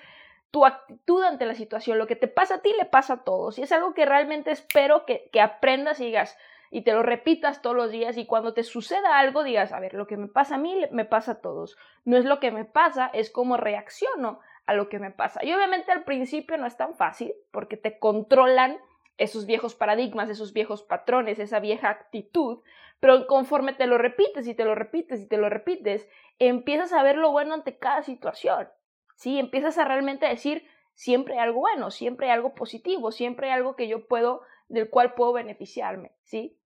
tu 0.50 0.66
actitud 0.66 1.22
ante 1.22 1.46
la 1.46 1.54
situación, 1.54 2.00
lo 2.00 2.08
que 2.08 2.16
te 2.16 2.28
pasa 2.28 2.56
a 2.56 2.62
ti 2.64 2.74
le 2.76 2.86
pasa 2.86 3.14
a 3.14 3.24
todos. 3.24 3.60
Y 3.60 3.62
es 3.62 3.72
algo 3.72 3.94
que 3.94 4.08
realmente 4.08 4.50
espero 4.50 5.06
que, 5.06 5.30
que 5.32 5.42
aprendas 5.42 6.00
y 6.00 6.06
digas, 6.06 6.36
y 6.74 6.82
te 6.82 6.92
lo 6.92 7.04
repitas 7.04 7.62
todos 7.62 7.76
los 7.76 7.92
días 7.92 8.18
y 8.18 8.26
cuando 8.26 8.56
te 8.56 8.64
suceda 8.64 9.20
algo 9.20 9.44
digas, 9.44 9.72
a 9.72 9.80
ver, 9.80 9.94
lo 9.94 10.08
que 10.08 10.18
me 10.18 10.28
pasa 10.28 10.56
a 10.56 10.58
mí 10.58 10.76
me 10.90 11.06
pasa 11.06 11.34
a 11.34 11.40
todos. 11.40 11.78
No 12.04 12.18
es 12.18 12.26
lo 12.26 12.40
que 12.40 12.50
me 12.50 12.66
pasa, 12.66 13.12
es 13.14 13.30
cómo 13.30 13.58
reacciono 13.58 14.40
a 14.66 14.74
lo 14.74 14.90
que 14.90 14.98
me 14.98 15.12
pasa. 15.12 15.46
Y 15.46 15.54
obviamente 15.54 15.92
al 15.92 16.04
principio 16.04 16.58
no 16.58 16.66
es 16.66 16.76
tan 16.76 16.96
fácil 16.96 17.32
porque 17.52 17.78
te 17.78 18.00
controlan 18.00 18.80
esos 19.20 19.46
viejos 19.46 19.76
paradigmas, 19.76 20.32
esos 20.32 20.52
viejos 20.52 20.82
patrones, 20.82 21.38
esa 21.38 21.60
vieja 21.60 21.92
actitud, 21.92 22.64
pero 23.00 23.28
conforme 23.28 23.74
te 23.74 23.86
lo 23.86 24.00
repites 24.00 24.48
y 24.48 24.56
te 24.56 24.66
lo 24.66 24.74
repites 24.74 25.22
y 25.22 25.28
te 25.28 25.38
lo 25.38 25.50
repites, 25.50 26.10
empiezas 26.40 26.92
a 26.92 27.04
ver 27.04 27.18
lo 27.18 27.32
bueno 27.32 27.54
ante 27.54 27.78
cada 27.78 28.02
situación. 28.02 28.68
¿Sí? 29.16 29.38
Empiezas 29.38 29.78
a 29.78 29.86
realmente 29.86 30.26
decir, 30.26 30.68
siempre 30.96 31.36
hay 31.36 31.42
algo 31.42 31.60
bueno, 31.60 31.92
siempre 31.92 32.26
hay 32.26 32.34
algo 32.34 32.56
positivo, 32.56 33.12
siempre 33.12 33.50
hay 33.50 33.54
algo 33.54 33.76
que 33.76 33.88
yo 33.88 34.08
puedo 34.08 34.42
del 34.70 34.90
cual 34.90 35.14
puedo 35.14 35.34
beneficiarme, 35.34 36.14
¿sí? 36.24 36.58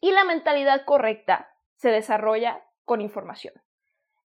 Y 0.00 0.12
la 0.12 0.24
mentalidad 0.24 0.84
correcta 0.84 1.54
se 1.76 1.90
desarrolla 1.90 2.62
con 2.84 3.00
información. 3.00 3.54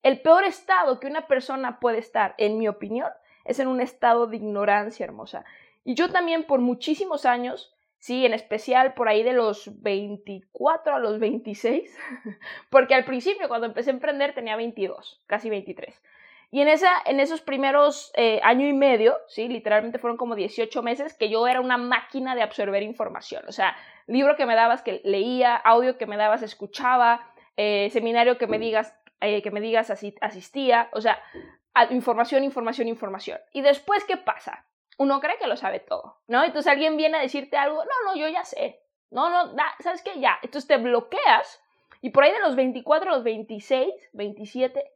El 0.03 0.21
peor 0.21 0.43
estado 0.43 0.99
que 0.99 1.07
una 1.07 1.27
persona 1.27 1.79
puede 1.79 1.97
estar, 1.97 2.35
en 2.37 2.57
mi 2.57 2.67
opinión, 2.67 3.09
es 3.45 3.59
en 3.59 3.67
un 3.67 3.81
estado 3.81 4.27
de 4.27 4.37
ignorancia 4.37 5.03
hermosa. 5.03 5.43
Y 5.83 5.95
yo 5.95 6.11
también 6.11 6.45
por 6.45 6.59
muchísimos 6.59 7.25
años, 7.25 7.75
sí, 7.97 8.25
en 8.25 8.33
especial 8.33 8.93
por 8.93 9.09
ahí 9.09 9.23
de 9.23 9.33
los 9.33 9.81
24 9.81 10.95
a 10.95 10.99
los 10.99 11.19
26, 11.19 11.97
porque 12.69 12.95
al 12.95 13.05
principio 13.05 13.47
cuando 13.47 13.67
empecé 13.67 13.89
a 13.89 13.93
emprender 13.93 14.33
tenía 14.33 14.55
22, 14.55 15.23
casi 15.25 15.49
23. 15.49 16.01
Y 16.51 16.61
en, 16.61 16.67
esa, 16.67 16.91
en 17.05 17.19
esos 17.19 17.41
primeros 17.41 18.11
eh, 18.15 18.39
año 18.43 18.67
y 18.67 18.73
medio, 18.73 19.17
¿sí? 19.27 19.47
literalmente 19.47 19.99
fueron 19.99 20.17
como 20.17 20.35
18 20.35 20.81
meses, 20.81 21.13
que 21.13 21.29
yo 21.29 21.47
era 21.47 21.61
una 21.61 21.77
máquina 21.77 22.33
de 22.33 22.41
absorber 22.41 22.81
información. 22.81 23.43
O 23.47 23.51
sea, 23.51 23.75
libro 24.07 24.35
que 24.35 24.47
me 24.47 24.55
dabas 24.55 24.81
que 24.81 25.01
leía, 25.03 25.55
audio 25.55 25.97
que 25.97 26.07
me 26.07 26.17
dabas 26.17 26.41
escuchaba, 26.41 27.31
eh, 27.55 27.89
seminario 27.91 28.39
que 28.39 28.47
me 28.47 28.57
digas, 28.57 28.95
eh, 29.21 29.43
que 29.43 29.51
me 29.51 29.61
digas 29.61 29.91
asistía. 29.91 30.89
O 30.93 31.01
sea, 31.01 31.21
información, 31.91 32.43
información, 32.43 32.87
información. 32.87 33.37
Y 33.53 33.61
después, 33.61 34.03
¿qué 34.05 34.17
pasa? 34.17 34.65
Uno 34.97 35.19
cree 35.19 35.37
que 35.37 35.47
lo 35.47 35.55
sabe 35.55 35.79
todo, 35.79 36.17
¿no? 36.27 36.43
Entonces 36.43 36.71
alguien 36.71 36.97
viene 36.97 37.17
a 37.17 37.21
decirte 37.21 37.57
algo, 37.57 37.83
no, 37.83 38.11
no, 38.11 38.19
yo 38.19 38.27
ya 38.27 38.43
sé. 38.43 38.81
No, 39.11 39.29
no, 39.29 39.55
¿sabes 39.79 40.01
qué? 40.01 40.19
Ya. 40.19 40.39
Entonces 40.41 40.67
te 40.67 40.77
bloqueas 40.77 41.61
y 42.01 42.09
por 42.09 42.23
ahí 42.23 42.31
de 42.31 42.39
los 42.39 42.55
24 42.55 43.11
a 43.11 43.15
los 43.15 43.23
26, 43.23 43.93
27, 44.13 44.91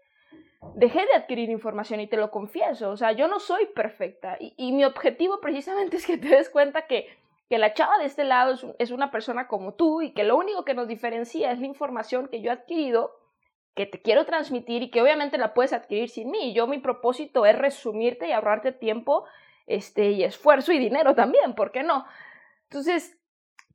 dejé 0.76 1.00
de 1.06 1.14
adquirir 1.16 1.50
información 1.50 2.00
y 2.00 2.08
te 2.08 2.18
lo 2.18 2.32
confieso. 2.32 2.90
O 2.90 2.98
sea, 2.98 3.12
yo 3.12 3.28
no 3.28 3.40
soy 3.40 3.66
perfecta 3.68 4.38
y, 4.40 4.72
mi 4.72 4.86
objetivo 4.86 5.40
precisamente 5.40 5.98
es 5.98 6.06
que 6.06 6.18
te 6.18 6.30
des 6.30 6.50
cuenta 6.50 6.88
que, 6.88 7.08
que 7.50 7.58
la 7.58 7.74
chava 7.74 7.98
de 7.98 8.06
este 8.06 8.24
lado 8.24 8.54
es, 8.54 8.66
es, 8.80 8.92
una 8.92 9.12
persona 9.12 9.48
como 9.48 9.74
tú 9.74 10.02
y 10.02 10.14
que 10.14 10.24
lo 10.24 10.38
único 10.38 10.66
que 10.66 10.74
nos 10.74 10.88
diferencia 10.88 11.52
es 11.52 11.60
la 11.60 11.68
información 11.68 12.28
que 12.28 12.42
yo 12.42 12.52
he 12.52 12.54
adquirido, 12.54 13.12
que 13.76 13.86
te 13.86 14.02
quiero 14.02 14.26
transmitir 14.26 14.84
y 14.84 14.92
que 14.92 15.02
obviamente 15.02 15.38
la 15.38 15.54
puedes 15.54 15.74
adquirir 15.74 16.10
sin 16.10 16.32
mí. 16.32 16.54
Yo 16.54 16.68
mi 16.68 16.80
propósito 16.80 17.46
es 17.46 17.58
resumirte 17.58 18.28
y 18.28 18.32
ahorrarte 18.32 18.72
tiempo 18.72 19.26
este, 19.66 20.12
y 20.12 20.24
esfuerzo 20.24 20.74
y 20.74 20.80
dinero 20.80 21.16
también, 21.16 21.56
¿por 21.56 21.72
qué 21.72 21.84
no? 21.84 22.06
Entonces, 22.64 23.18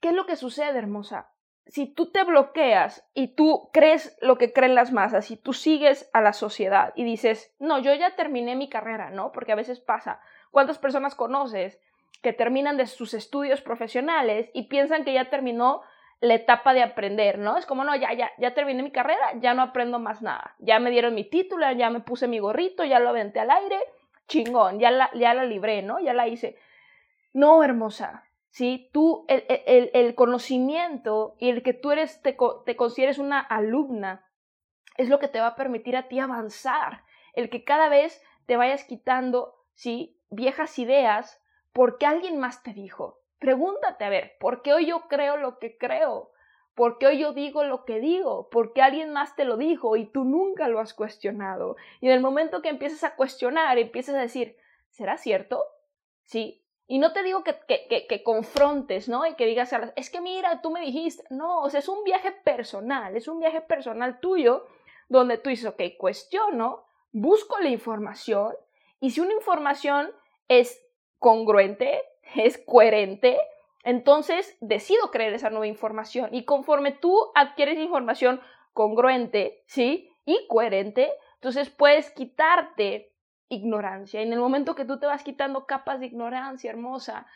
¿qué 0.01 0.09
es 0.09 0.15
lo 0.15 0.27
que 0.27 0.37
sucede, 0.37 0.79
hermosa? 0.79 1.33
Si 1.69 1.87
tú 1.87 2.11
te 2.11 2.25
bloqueas 2.25 3.07
y 3.15 3.29
tú 3.29 3.71
crees 3.73 4.17
lo 4.21 4.39
que 4.39 4.53
creen 4.53 4.75
las 4.75 4.93
masas 4.93 5.31
y 5.31 5.37
tú 5.37 5.53
sigues 5.53 6.11
a 6.13 6.21
la 6.21 6.33
sociedad 6.33 6.93
y 6.97 7.05
dices, 7.05 7.55
no, 7.59 7.79
yo 7.79 7.95
ya 7.95 8.17
terminé 8.17 8.57
mi 8.57 8.69
carrera, 8.69 9.11
¿no? 9.11 9.33
Porque 9.33 9.53
a 9.53 9.57
veces 9.57 9.79
pasa. 9.79 10.21
¿Cuántas 10.51 10.79
personas 10.79 11.15
conoces 11.15 11.79
que 12.23 12.33
terminan 12.33 12.79
de 12.79 12.87
sus 12.87 13.13
estudios 13.13 13.61
profesionales 13.61 14.51
y 14.55 14.65
piensan 14.65 15.05
que 15.05 15.13
ya 15.13 15.29
terminó 15.29 15.83
la 16.21 16.35
etapa 16.35 16.73
de 16.73 16.83
aprender, 16.83 17.39
¿no? 17.39 17.59
Es 17.59 17.67
como, 17.67 17.85
no, 17.85 17.95
ya, 17.95 18.13
ya, 18.15 18.33
ya 18.39 18.55
terminé 18.55 18.83
mi 18.83 18.91
carrera, 18.91 19.35
ya 19.37 19.55
no 19.55 19.63
aprendo 19.63 19.99
más 19.99 20.23
nada. 20.23 20.57
Ya 20.59 20.81
me 20.81 20.91
dieron 20.91 21.15
mi 21.15 21.25
título, 21.25 21.71
ya 21.73 21.91
me 21.91 22.01
puse 22.01 22.27
mi 22.27 22.39
gorrito, 22.39 22.83
ya 22.83 22.99
lo 22.99 23.11
aventé 23.11 23.41
al 23.41 23.51
aire, 23.51 23.79
chingón, 24.27 24.81
ya 24.81 24.91
la, 24.91 25.11
ya 25.15 25.35
la 25.35 25.45
libré, 25.45 25.83
¿no? 25.83 26.01
Ya 26.01 26.15
la 26.15 26.27
hice. 26.27 26.57
No, 27.35 27.63
hermosa, 27.63 28.25
¿sí? 28.51 28.91
Tú, 28.93 29.27
el, 29.29 30.15
conocimiento 30.15 31.37
y 31.39 31.51
el 31.51 31.63
que 31.63 31.75
tú 31.75 31.91
eres, 31.91 32.23
te, 32.23 32.37
te 32.65 32.77
consideres 32.77 33.19
una 33.19 33.41
alumna, 33.41 34.25
es 34.97 35.09
lo 35.09 35.19
que 35.19 35.29
te 35.29 35.41
va 35.41 35.49
a 35.49 35.57
permitir 35.57 35.97
a 35.97 36.09
ti 36.09 36.19
avanzar, 36.19 37.05
el 37.35 37.51
que 37.51 37.65
cada 37.65 37.89
vez 37.89 38.23
te 38.47 38.57
vayas 38.57 38.85
quitando, 38.85 39.65
¿sí? 39.75 40.21
Viejas 40.31 40.79
ideas 40.79 41.41
porque 41.73 42.07
alguien 42.07 42.39
más 42.39 42.63
te 42.63 42.73
dijo. 42.73 43.21
Pregúntate, 43.39 44.05
a 44.05 44.09
ver, 44.09 44.37
¿por 44.41 44.63
qué 44.63 44.73
hoy 44.73 44.87
yo 44.87 45.03
creo 45.09 45.37
lo 45.37 45.59
que 45.59 45.79
creo? 45.79 46.33
¿Por 46.75 46.99
qué 46.99 47.07
hoy 47.07 47.19
yo 47.19 47.33
digo 47.33 47.65
lo 47.65 47.85
que 47.85 48.01
digo? 48.01 48.49
Porque 48.51 48.83
alguien 48.83 49.13
más 49.13 49.37
te 49.37 49.45
lo 49.45 49.57
dijo 49.57 49.97
y 49.97 50.07
tú 50.07 50.25
nunca 50.25 50.69
lo 50.69 50.81
has 50.81 50.95
cuestionado. 50.95 51.77
Y 52.01 52.07
en 52.07 52.13
el 52.13 52.21
momento 52.21 52.63
que 52.63 52.69
empiezas 52.69 53.05
a 53.05 53.17
cuestionar, 53.17 53.79
empiezas 53.79 54.15
a 54.15 54.21
decir, 54.21 54.57
¿será 54.91 55.17
cierto? 55.19 55.65
Sí, 56.25 56.65
y 56.91 56.99
no 56.99 57.13
te 57.13 57.23
digo 57.23 57.45
que, 57.45 57.55
que, 57.69 58.07
que, 58.09 58.23
confrontes, 58.23 59.11
¿no? 59.11 59.27
Y 59.27 59.35
que 59.35 59.45
digas, 59.45 59.71
es 59.95 60.09
que 60.09 60.23
mira, 60.23 60.63
tú 60.63 60.71
me 60.71 60.81
dijiste, 60.81 61.23
no, 61.29 61.61
o 61.61 61.69
sea, 61.69 61.81
es 61.81 61.89
un 61.89 62.03
viaje 62.03 62.33
personal, 62.33 63.15
es 63.15 63.29
un 63.29 63.39
viaje 63.39 63.61
personal 63.61 64.21
tuyo, 64.21 64.67
donde 65.11 65.37
tú 65.37 65.51
dices, 65.51 65.67
ok, 65.67 65.83
cuestiono, 65.99 66.87
busco 67.13 67.59
la 67.59 67.69
información, 67.69 68.55
y 69.01 69.11
si 69.11 69.21
una 69.21 69.35
información 69.35 70.11
es 70.49 70.83
congruente, 71.19 72.01
es 72.35 72.57
coherente, 72.57 73.39
entonces 73.85 74.57
decido 74.61 75.11
creer 75.11 75.35
esa 75.35 75.51
nueva 75.51 75.67
información. 75.67 76.35
Y 76.35 76.45
conforme 76.45 76.93
tú 76.93 77.31
adquieres 77.35 77.79
información 77.79 78.41
congruente, 78.73 79.63
¿sí? 79.67 80.11
Y 80.25 80.47
coherente, 80.49 81.13
entonces 81.35 81.69
puedes 81.69 82.11
quitarte 82.11 83.13
ignorancia. 83.49 84.21
Y 84.21 84.27
en 84.27 84.33
el 84.33 84.41
momento 84.41 84.75
que 84.75 84.85
tú 84.85 84.99
te 84.99 85.07
vas 85.07 85.23
quitando 85.23 85.67
capas 85.67 86.01
de 86.01 86.07
ignorancia, 86.07 86.71
hermosa, 86.71 87.27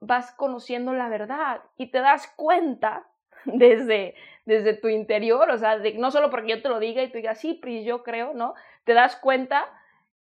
vas 0.00 0.32
conociendo 0.32 0.92
la 0.92 1.08
verdad 1.08 1.62
y 1.76 1.90
te 1.90 2.00
das 2.00 2.32
cuenta 2.36 3.06
desde, 3.44 4.14
desde 4.44 4.74
tu 4.74 4.88
interior, 4.88 5.50
o 5.50 5.58
sea, 5.58 5.78
no 5.96 6.10
solo 6.10 6.30
porque 6.30 6.50
yo 6.50 6.62
te 6.62 6.68
lo 6.68 6.80
diga 6.80 7.02
y 7.02 7.08
tú 7.08 7.18
digas, 7.18 7.38
sí, 7.38 7.54
Pris, 7.54 7.84
yo 7.84 8.02
creo, 8.02 8.34
¿no? 8.34 8.54
Te 8.84 8.94
das 8.94 9.16
cuenta 9.16 9.68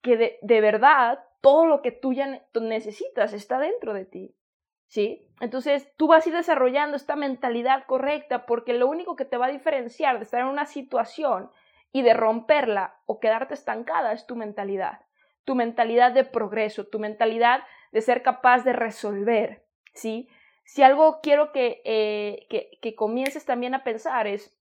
que 0.02 0.18
de, 0.18 0.40
de 0.42 0.62
verdad 0.62 1.24
todo 1.42 1.66
lo 1.66 1.82
que 1.82 1.92
tú 1.92 2.14
ya 2.14 2.42
necesitas 2.54 3.34
está 3.34 3.60
dentro 3.60 3.94
de 3.94 4.06
ti. 4.06 4.36
¿Sí? 4.88 5.28
Entonces 5.40 5.88
tú 5.98 6.08
vas 6.08 6.26
a 6.26 6.30
ir 6.30 6.36
desarrollando 6.36 6.98
esta 6.98 7.16
mentalidad 7.16 7.86
correcta 7.86 8.48
porque 8.48 8.74
lo 8.74 8.88
único 8.88 9.16
que 9.16 9.24
te 9.24 9.38
va 9.38 9.46
a 9.46 9.52
diferenciar 9.52 10.18
de 10.18 10.24
estar 10.24 10.42
en 10.42 10.48
una 10.48 10.66
situación 10.66 11.52
y 11.92 12.02
de 12.02 12.16
romperla 12.16 12.96
o 13.06 13.20
quedarte 13.20 13.54
estancada 13.54 14.14
es 14.14 14.26
tu 14.26 14.36
mentalidad 14.36 15.02
tu 15.50 15.56
mentalidad 15.56 16.12
de 16.12 16.26
progreso, 16.26 16.86
tu 16.86 17.00
mentalidad 17.00 17.64
de 17.92 18.02
ser 18.02 18.22
capaz 18.22 18.64
de 18.64 18.72
resolver, 18.72 19.66
¿sí? 19.96 20.30
Si 20.64 20.84
algo 20.84 21.22
quiero 21.24 21.52
que, 21.52 21.82
eh, 21.86 22.46
que, 22.52 22.78
que 22.84 22.94
comiences 22.94 23.46
también 23.46 23.74
a 23.74 23.84
pensar 23.84 24.28
es, 24.28 24.56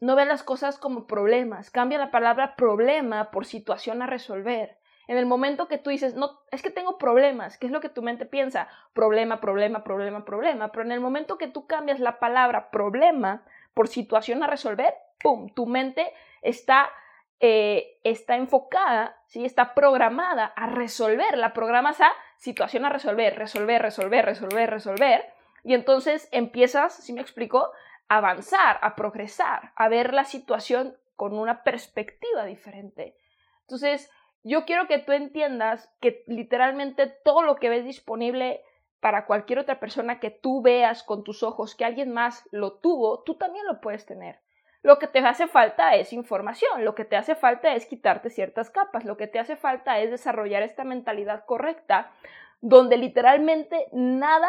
no 0.00 0.14
ve 0.14 0.24
las 0.24 0.44
cosas 0.44 0.78
como 0.78 1.08
problemas, 1.08 1.72
cambia 1.72 1.98
la 1.98 2.12
palabra 2.12 2.54
problema 2.54 3.32
por 3.32 3.46
situación 3.46 4.00
a 4.00 4.06
resolver. 4.06 4.78
En 5.08 5.16
el 5.16 5.26
momento 5.26 5.66
que 5.66 5.78
tú 5.78 5.90
dices, 5.90 6.14
no, 6.14 6.38
es 6.52 6.62
que 6.62 6.70
tengo 6.70 6.98
problemas, 6.98 7.58
¿qué 7.58 7.66
es 7.66 7.72
lo 7.72 7.80
que 7.80 7.88
tu 7.88 8.00
mente 8.00 8.26
piensa? 8.26 8.68
Problema, 8.92 9.40
problema, 9.40 9.82
problema, 9.82 10.24
problema. 10.24 10.70
Pero 10.70 10.84
en 10.84 10.92
el 10.92 11.00
momento 11.00 11.36
que 11.36 11.48
tú 11.48 11.66
cambias 11.66 11.98
la 11.98 12.20
palabra 12.20 12.70
problema 12.70 13.44
por 13.74 13.88
situación 13.88 14.44
a 14.44 14.46
resolver, 14.46 14.94
¡pum! 15.18 15.48
Tu 15.52 15.66
mente 15.66 16.12
está 16.42 16.90
eh, 17.40 17.98
está 18.02 18.36
enfocada, 18.36 19.16
¿sí? 19.26 19.44
está 19.44 19.74
programada 19.74 20.46
a 20.46 20.66
resolver, 20.66 21.36
la 21.36 21.52
programas 21.52 22.00
a 22.00 22.10
situación 22.38 22.84
a 22.84 22.90
resolver, 22.90 23.36
resolver, 23.36 23.82
resolver, 23.82 24.24
resolver, 24.24 24.70
resolver, 24.70 25.24
y 25.62 25.74
entonces 25.74 26.28
empiezas, 26.32 26.94
si 26.94 27.12
me 27.12 27.20
explico, 27.20 27.72
a 28.08 28.18
avanzar, 28.18 28.78
a 28.82 28.94
progresar, 28.94 29.72
a 29.74 29.88
ver 29.88 30.14
la 30.14 30.24
situación 30.24 30.96
con 31.16 31.36
una 31.36 31.62
perspectiva 31.62 32.44
diferente. 32.44 33.16
Entonces, 33.62 34.10
yo 34.44 34.64
quiero 34.64 34.86
que 34.86 34.98
tú 34.98 35.12
entiendas 35.12 35.92
que 36.00 36.22
literalmente 36.28 37.08
todo 37.24 37.42
lo 37.42 37.56
que 37.56 37.68
ves 37.68 37.84
disponible 37.84 38.62
para 39.00 39.26
cualquier 39.26 39.58
otra 39.58 39.80
persona 39.80 40.20
que 40.20 40.30
tú 40.30 40.62
veas 40.62 41.02
con 41.02 41.24
tus 41.24 41.42
ojos 41.42 41.74
que 41.74 41.84
alguien 41.84 42.12
más 42.12 42.48
lo 42.52 42.74
tuvo, 42.74 43.22
tú 43.24 43.34
también 43.36 43.66
lo 43.66 43.80
puedes 43.80 44.06
tener. 44.06 44.40
Lo 44.86 45.00
que 45.00 45.08
te 45.08 45.18
hace 45.18 45.48
falta 45.48 45.96
es 45.96 46.12
información, 46.12 46.84
lo 46.84 46.94
que 46.94 47.04
te 47.04 47.16
hace 47.16 47.34
falta 47.34 47.74
es 47.74 47.86
quitarte 47.86 48.30
ciertas 48.30 48.70
capas, 48.70 49.04
lo 49.04 49.16
que 49.16 49.26
te 49.26 49.40
hace 49.40 49.56
falta 49.56 49.98
es 49.98 50.12
desarrollar 50.12 50.62
esta 50.62 50.84
mentalidad 50.84 51.44
correcta 51.44 52.12
donde 52.60 52.96
literalmente 52.96 53.88
nada 53.90 54.48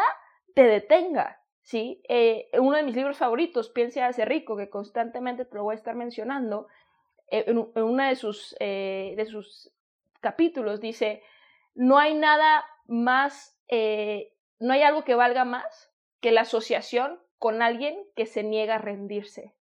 te 0.54 0.62
detenga. 0.62 1.42
¿sí? 1.62 2.04
Eh, 2.08 2.50
uno 2.52 2.76
de 2.76 2.84
mis 2.84 2.94
libros 2.94 3.18
favoritos, 3.18 3.70
Piense 3.70 4.00
hace 4.00 4.24
rico, 4.24 4.56
que 4.56 4.70
constantemente 4.70 5.44
te 5.44 5.56
lo 5.56 5.64
voy 5.64 5.72
a 5.72 5.74
estar 5.74 5.96
mencionando, 5.96 6.68
eh, 7.32 7.42
en, 7.48 7.58
uno 7.58 8.04
de 8.04 8.14
sus, 8.14 8.54
eh, 8.60 9.14
de 9.16 9.26
sus 9.26 9.72
capítulos 10.20 10.80
dice, 10.80 11.20
no 11.74 11.98
hay 11.98 12.14
nada 12.14 12.64
más, 12.86 13.58
no 14.60 14.72
hay 14.72 14.82
algo 14.82 15.02
que 15.02 15.16
valga 15.16 15.44
más 15.44 15.92
que 16.20 16.30
la 16.30 16.42
asociación 16.42 17.18
con 17.38 17.60
alguien 17.60 17.98
que 18.14 18.26
se 18.26 18.44
niega 18.44 18.76
a 18.76 18.78
rendirse. 18.78 19.57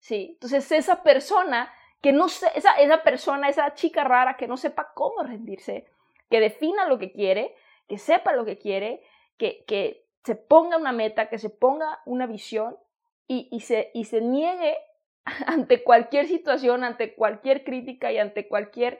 ¿Sí? 0.00 0.30
Entonces 0.32 0.70
esa 0.72 1.02
persona 1.02 1.72
que 2.02 2.12
no 2.12 2.26
esa, 2.26 2.48
esa 2.48 3.02
persona, 3.02 3.48
esa 3.48 3.74
chica 3.74 4.04
rara 4.04 4.36
que 4.36 4.48
no 4.48 4.56
sepa 4.56 4.92
cómo 4.94 5.22
rendirse, 5.22 5.86
que 6.30 6.40
defina 6.40 6.86
lo 6.88 6.98
que 6.98 7.12
quiere, 7.12 7.54
que 7.88 7.98
sepa 7.98 8.32
lo 8.32 8.44
que 8.44 8.58
quiere, 8.58 9.02
que, 9.36 9.64
que 9.66 10.04
se 10.24 10.34
ponga 10.34 10.76
una 10.76 10.92
meta, 10.92 11.28
que 11.28 11.38
se 11.38 11.50
ponga 11.50 12.00
una 12.06 12.26
visión 12.26 12.76
y, 13.28 13.48
y, 13.50 13.60
se, 13.60 13.90
y 13.94 14.04
se 14.04 14.20
niegue 14.20 14.76
ante 15.46 15.82
cualquier 15.82 16.26
situación, 16.26 16.84
ante 16.84 17.14
cualquier 17.14 17.64
crítica 17.64 18.12
y 18.12 18.18
ante 18.18 18.48
cualquier 18.48 18.98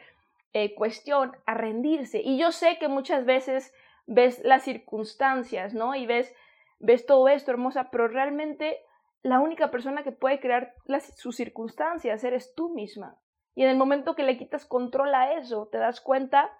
eh, 0.52 0.74
cuestión 0.74 1.32
a 1.46 1.54
rendirse. 1.54 2.20
Y 2.22 2.38
yo 2.38 2.52
sé 2.52 2.78
que 2.78 2.88
muchas 2.88 3.24
veces 3.24 3.72
ves 4.06 4.40
las 4.44 4.64
circunstancias, 4.64 5.72
¿no? 5.72 5.94
Y 5.94 6.06
ves, 6.06 6.34
ves 6.80 7.06
todo 7.06 7.28
esto 7.28 7.52
hermosa, 7.52 7.90
pero 7.90 8.08
realmente 8.08 8.80
la 9.22 9.40
única 9.40 9.70
persona 9.70 10.02
que 10.02 10.12
puede 10.12 10.40
crear 10.40 10.74
sus 11.16 11.36
circunstancias 11.36 12.24
eres 12.24 12.54
tú 12.54 12.70
misma. 12.70 13.18
Y 13.54 13.64
en 13.64 13.70
el 13.70 13.76
momento 13.76 14.14
que 14.14 14.22
le 14.22 14.38
quitas 14.38 14.64
control 14.64 15.14
a 15.14 15.34
eso, 15.34 15.66
te 15.66 15.78
das 15.78 16.00
cuenta 16.00 16.50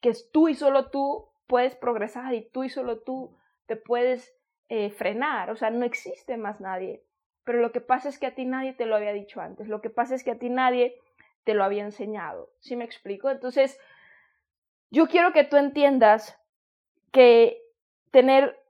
que 0.00 0.10
es 0.10 0.30
tú 0.30 0.48
y 0.48 0.54
solo 0.54 0.90
tú 0.90 1.28
puedes 1.46 1.74
progresar 1.74 2.34
y 2.34 2.48
tú 2.48 2.64
y 2.64 2.68
solo 2.68 3.00
tú 3.00 3.36
te 3.66 3.76
puedes 3.76 4.34
eh, 4.68 4.90
frenar. 4.90 5.50
O 5.50 5.56
sea, 5.56 5.70
no 5.70 5.84
existe 5.84 6.36
más 6.36 6.60
nadie. 6.60 7.04
Pero 7.44 7.60
lo 7.60 7.72
que 7.72 7.80
pasa 7.80 8.08
es 8.08 8.18
que 8.18 8.26
a 8.26 8.34
ti 8.34 8.44
nadie 8.44 8.72
te 8.72 8.86
lo 8.86 8.96
había 8.96 9.12
dicho 9.12 9.40
antes. 9.40 9.68
Lo 9.68 9.80
que 9.80 9.90
pasa 9.90 10.14
es 10.14 10.24
que 10.24 10.32
a 10.32 10.38
ti 10.38 10.50
nadie 10.50 11.00
te 11.44 11.54
lo 11.54 11.64
había 11.64 11.84
enseñado. 11.84 12.50
¿Sí 12.60 12.76
me 12.76 12.84
explico? 12.84 13.30
Entonces, 13.30 13.78
yo 14.90 15.06
quiero 15.06 15.32
que 15.32 15.44
tú 15.44 15.56
entiendas 15.56 16.38
que 17.12 17.62
tener 18.10 18.60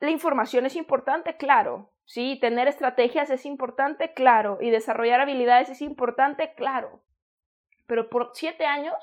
la 0.00 0.10
información 0.10 0.66
es 0.66 0.76
importante, 0.76 1.36
claro. 1.36 1.91
Sí, 2.04 2.38
tener 2.40 2.68
estrategias 2.68 3.30
es 3.30 3.46
importante, 3.46 4.12
claro. 4.12 4.58
Y 4.60 4.70
desarrollar 4.70 5.20
habilidades 5.20 5.70
es 5.70 5.82
importante, 5.82 6.54
claro. 6.54 7.02
Pero 7.86 8.08
por 8.10 8.30
siete 8.34 8.66
años, 8.66 8.94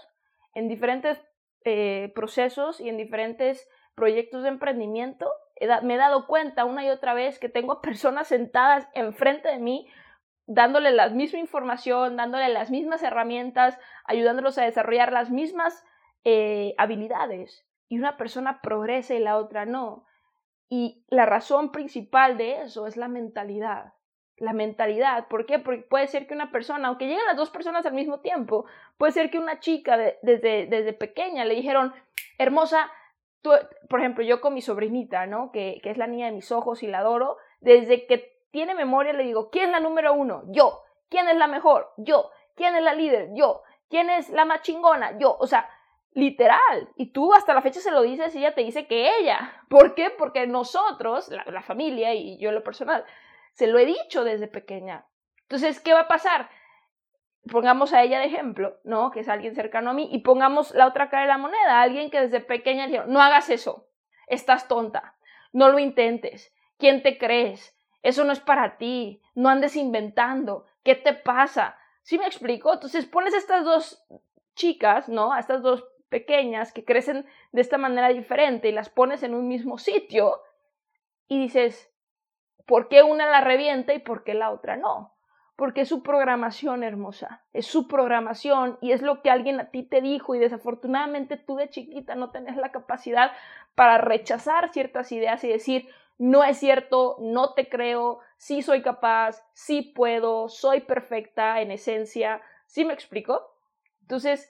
en 0.54 0.68
diferentes 0.68 1.22
eh, 1.66 2.12
procesos 2.16 2.80
y 2.80 2.90
en 2.90 2.98
diferentes 2.98 3.68
proyectos 3.96 4.44
de 4.44 4.50
emprendimiento, 4.50 5.30
me 5.84 5.96
he 5.96 5.98
dado 5.98 6.26
cuenta 6.28 6.66
una 6.66 6.86
y 6.86 6.90
otra 6.90 7.14
vez 7.14 7.40
que 7.40 7.50
tengo 7.50 7.82
personas 7.82 8.28
sentadas 8.28 8.88
enfrente 8.94 9.50
de 9.50 9.60
mí 9.60 9.88
dándole 10.52 10.92
la 10.92 11.10
misma 11.10 11.38
información, 11.38 12.18
dándole 12.18 12.50
las 12.50 12.72
mismas 12.72 13.04
herramientas, 13.04 13.78
ayudándolos 14.06 14.58
a 14.58 14.64
desarrollar 14.64 15.14
las 15.14 15.30
mismas 15.30 15.86
eh, 16.24 16.74
habilidades. 16.80 17.68
Y 17.88 18.00
una 18.00 18.18
persona 18.18 18.60
progresa 18.62 19.14
y 19.14 19.20
la 19.20 19.38
otra 19.38 19.66
no. 19.68 20.06
Y 20.70 21.04
la 21.10 21.26
razón 21.26 21.72
principal 21.72 22.38
de 22.38 22.62
eso 22.62 22.86
es 22.88 22.96
la 22.96 23.08
mentalidad. 23.08 23.94
La 24.38 24.54
mentalidad. 24.54 25.28
¿Por 25.28 25.46
qué? 25.46 25.60
Porque 25.60 25.82
puede 25.82 26.08
ser 26.08 26.28
que 26.28 26.34
una 26.34 26.52
persona, 26.52 26.88
aunque 26.88 27.08
lleguen 27.08 27.26
las 27.26 27.36
dos 27.36 27.50
personas 27.50 27.86
al 27.86 27.94
mismo 27.94 28.20
tiempo, 28.20 28.66
puede 28.98 29.12
ser 29.12 29.32
que 29.32 29.40
una 29.40 29.60
chica 29.60 29.98
desde, 29.98 30.68
desde 30.68 30.94
pequeña 30.94 31.44
le 31.44 31.56
dijeron, 31.56 31.94
hermosa, 32.38 32.92
por 33.42 34.00
ejemplo, 34.00 34.24
yo 34.24 34.42
con 34.42 34.54
mi 34.54 34.62
sobrinita, 34.62 35.26
¿no? 35.26 35.52
Que, 35.52 35.80
que 35.82 35.90
es 35.90 35.98
la 35.98 36.08
niña 36.08 36.28
de 36.28 36.34
mis 36.34 36.52
ojos 36.52 36.84
y 36.84 36.88
la 36.88 37.00
adoro, 37.00 37.38
desde 37.62 38.06
que 38.06 38.40
tiene 38.52 38.76
memoria 38.76 39.14
le 39.14 39.24
digo, 39.24 39.50
¿quién 39.50 39.66
es 39.66 39.72
la 39.72 39.80
número 39.80 40.14
uno? 40.14 40.44
Yo. 40.48 40.84
¿Quién 41.10 41.28
es 41.28 41.38
la 41.38 41.48
mejor? 41.48 41.92
Yo. 41.98 42.32
¿Quién 42.56 42.76
es 42.76 42.84
la 42.84 42.94
líder? 42.94 43.30
Yo. 43.34 43.64
¿Quién 43.90 44.10
es 44.10 44.30
la 44.30 44.46
más 44.46 44.62
chingona? 44.62 45.18
Yo. 45.18 45.36
O 45.40 45.48
sea, 45.48 45.70
literal. 46.14 46.90
Y 46.96 47.12
tú 47.12 47.34
hasta 47.34 47.54
la 47.54 47.62
fecha 47.62 47.80
se 47.80 47.92
lo 47.92 48.02
dices 48.02 48.36
y 48.36 48.40
ella 48.40 48.56
te 48.56 48.62
dice 48.62 48.88
que 48.88 49.18
ella. 49.20 49.64
¿Por 49.70 49.96
qué? 49.96 50.10
Porque 50.10 50.48
nosotros, 50.48 51.30
la, 51.30 51.62
familia 51.62 52.14
y 52.14 52.38
yo 52.40 52.52
lo 52.52 52.64
personal, 52.64 53.06
se 53.54 53.68
lo 53.68 53.80
he 53.80 53.86
dicho 53.86 54.24
desde 54.24 54.48
pequeña. 54.48 55.06
Entonces, 55.42 55.80
¿qué 55.80 55.94
va 55.94 56.02
a 56.02 56.08
pasar? 56.08 56.50
pongamos 57.50 57.94
a 57.94 58.04
ella 58.04 58.20
de 58.20 58.26
ejemplo, 58.26 58.78
¿no? 58.84 59.12
Que 59.12 59.22
es 59.22 59.30
alguien 59.30 59.56
cercano 59.56 59.92
a 59.92 59.94
mí, 59.94 60.10
y 60.12 60.20
pongamos 60.20 60.72
la 60.72 60.88
otra 60.88 61.10
cara 61.10 61.24
de 61.24 61.30
la 61.30 61.38
moneda, 61.38 61.82
alguien 61.82 62.10
que 62.10 62.22
desde 62.22 62.42
pequeña 62.42 62.86
dijeron, 62.86 63.12
no 63.12 63.22
hagas 63.22 63.50
eso, 63.50 63.88
estás 64.28 64.68
tonta, 64.68 65.16
no 65.52 65.70
lo 65.70 65.80
intentes, 65.80 66.54
¿quién 66.78 67.02
te 67.02 67.18
crees? 67.18 67.76
Eso 68.02 68.24
no 68.24 68.32
es 68.32 68.40
para 68.40 68.78
ti, 68.78 69.22
no 69.36 69.50
andes 69.50 69.76
inventando, 69.76 70.66
¿qué 70.84 70.96
te 70.96 71.14
pasa? 71.14 71.78
¿Sí 72.02 72.18
me 72.18 72.28
explico? 72.28 72.74
Entonces 72.74 73.06
pones 73.06 73.34
a 73.34 73.38
estas 73.38 73.66
dos 73.66 74.06
chicas, 74.56 75.10
¿no? 75.10 75.34
A 75.34 75.40
estas 75.40 75.62
dos 75.62 75.86
pequeñas 76.10 76.74
que 76.74 76.86
crecen 76.86 77.26
de 77.52 77.62
esta 77.62 77.78
manera 77.78 78.10
diferente 78.10 78.70
y 78.70 78.72
las 78.72 78.90
pones 78.90 79.24
en 79.24 79.34
un 79.34 79.48
mismo 79.48 79.78
sitio 79.78 80.42
y 81.28 81.40
dices, 81.40 81.92
¿por 82.66 82.88
qué 82.90 83.04
una 83.04 83.28
la 83.28 83.42
revienta 83.42 83.94
y 83.94 84.00
por 84.00 84.24
qué 84.24 84.34
la 84.34 84.52
otra 84.52 84.76
no? 84.76 85.14
porque 85.60 85.82
es 85.82 85.90
su 85.90 86.04
programación 86.04 86.86
hermosa, 86.86 87.44
es 87.52 87.66
su 87.68 87.90
programación 87.90 88.78
y 88.80 88.94
es 88.94 89.02
lo 89.02 89.22
que 89.22 89.30
alguien 89.30 89.60
a 89.60 89.72
ti 89.72 89.84
te 89.84 90.00
dijo 90.00 90.34
y 90.34 90.40
desafortunadamente 90.40 91.36
tú 91.36 91.58
de 91.58 91.70
chiquita 91.70 92.16
no 92.16 92.32
tenés 92.32 92.56
la 92.56 92.72
capacidad 92.72 93.34
para 93.76 93.98
rechazar 93.98 94.72
ciertas 94.72 95.12
ideas 95.12 95.44
y 95.44 95.50
decir, 95.50 95.90
no 96.18 96.46
es 96.46 96.58
cierto, 96.58 97.18
no 97.20 97.56
te 97.56 97.68
creo, 97.68 98.20
sí 98.38 98.62
soy 98.62 98.82
capaz, 98.82 99.44
sí 99.52 99.82
puedo, 99.82 100.48
soy 100.48 100.80
perfecta 100.80 101.60
en 101.60 101.72
esencia, 101.72 102.42
¿sí 102.66 102.86
me 102.86 102.94
explico? 102.94 103.54
Entonces, 104.00 104.50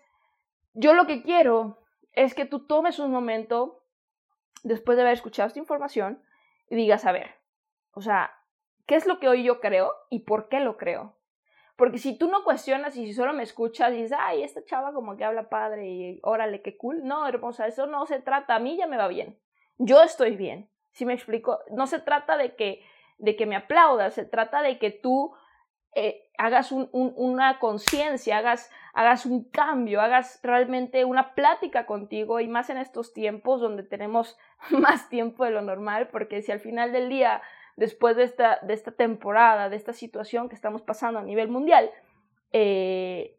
yo 0.74 0.94
lo 0.94 1.08
que 1.08 1.24
quiero 1.24 1.84
es 2.14 2.34
que 2.34 2.46
tú 2.46 2.66
tomes 2.66 3.00
un 3.00 3.12
momento 3.12 3.84
después 4.64 4.96
de 4.96 5.04
haber 5.04 5.14
escuchado 5.14 5.48
esta 5.48 5.60
información 5.60 6.22
y 6.70 6.76
digas, 6.76 7.06
a 7.06 7.12
ver, 7.12 7.36
o 7.93 8.02
sea, 8.02 8.32
qué 8.86 8.96
es 8.96 9.06
lo 9.06 9.20
que 9.20 9.28
hoy 9.28 9.43
yo 9.43 9.60
creo 9.60 9.93
y 10.10 10.20
por 10.20 10.50
qué 10.50 10.60
lo 10.60 10.78
creo. 10.78 11.15
Porque 11.76 11.98
si 11.98 12.17
tú 12.17 12.30
no 12.30 12.43
cuestionas 12.43 12.98
y 12.98 13.06
si 13.06 13.13
solo 13.13 13.32
me 13.32 13.43
escuchas 13.43 13.93
y 13.93 14.02
dices, 14.02 14.17
ay, 14.20 14.43
esta 14.43 14.65
chava 14.65 14.91
como 14.91 15.15
que 15.15 15.24
habla 15.24 15.48
padre 15.48 15.88
y 15.88 16.20
órale, 16.24 16.62
qué 16.62 16.76
cool. 16.76 17.06
No, 17.06 17.26
hermosa, 17.26 17.67
eso 17.67 17.88
no 17.88 18.06
se 18.06 18.20
trata. 18.20 18.56
A 18.56 18.60
mí 18.60 18.76
ya 18.76 18.86
me 18.86 18.98
va 18.98 19.08
bien. 19.08 19.39
Yo 19.78 20.02
estoy 20.02 20.36
bien. 20.36 20.70
Si 20.91 21.06
me 21.06 21.13
explico, 21.13 21.60
no 21.72 21.88
se 21.88 22.00
trata 22.00 22.36
de 22.36 22.56
que, 22.58 22.84
de 23.17 23.38
que 23.38 23.46
me 23.46 23.56
aplaudas, 23.56 24.13
se 24.13 24.26
trata 24.26 24.62
de 24.62 24.78
que 24.78 24.91
tú 24.91 25.34
eh, 25.95 26.30
hagas 26.38 26.71
una 26.71 27.60
conciencia, 27.60 28.38
hagas, 28.38 28.71
hagas 28.93 29.25
un 29.25 29.43
cambio, 29.43 30.02
hagas 30.02 30.39
realmente 30.43 31.04
una 31.04 31.34
plática 31.34 31.86
contigo 31.86 32.39
y 32.39 32.47
más 32.47 32.69
en 32.69 32.78
estos 32.78 33.13
tiempos 33.13 33.60
donde 33.60 33.84
tenemos 33.84 34.38
más 34.71 35.10
tiempo 35.10 35.45
de 35.45 35.52
lo 35.52 35.62
normal, 35.62 36.10
porque 36.10 36.41
si 36.41 36.52
al 36.52 36.60
final 36.60 36.91
del 36.91 37.10
día 37.10 37.41
después 37.80 38.17
de 38.17 38.23
esta, 38.23 38.60
temporada, 38.97 39.69
de 39.69 39.78
esta 39.78 39.93
situación 39.93 40.49
que 40.49 40.56
estamos 40.56 40.82
pasando 40.82 41.19
a 41.19 41.23
nivel 41.23 41.47
mundial, 41.47 41.89
eh, 42.52 43.38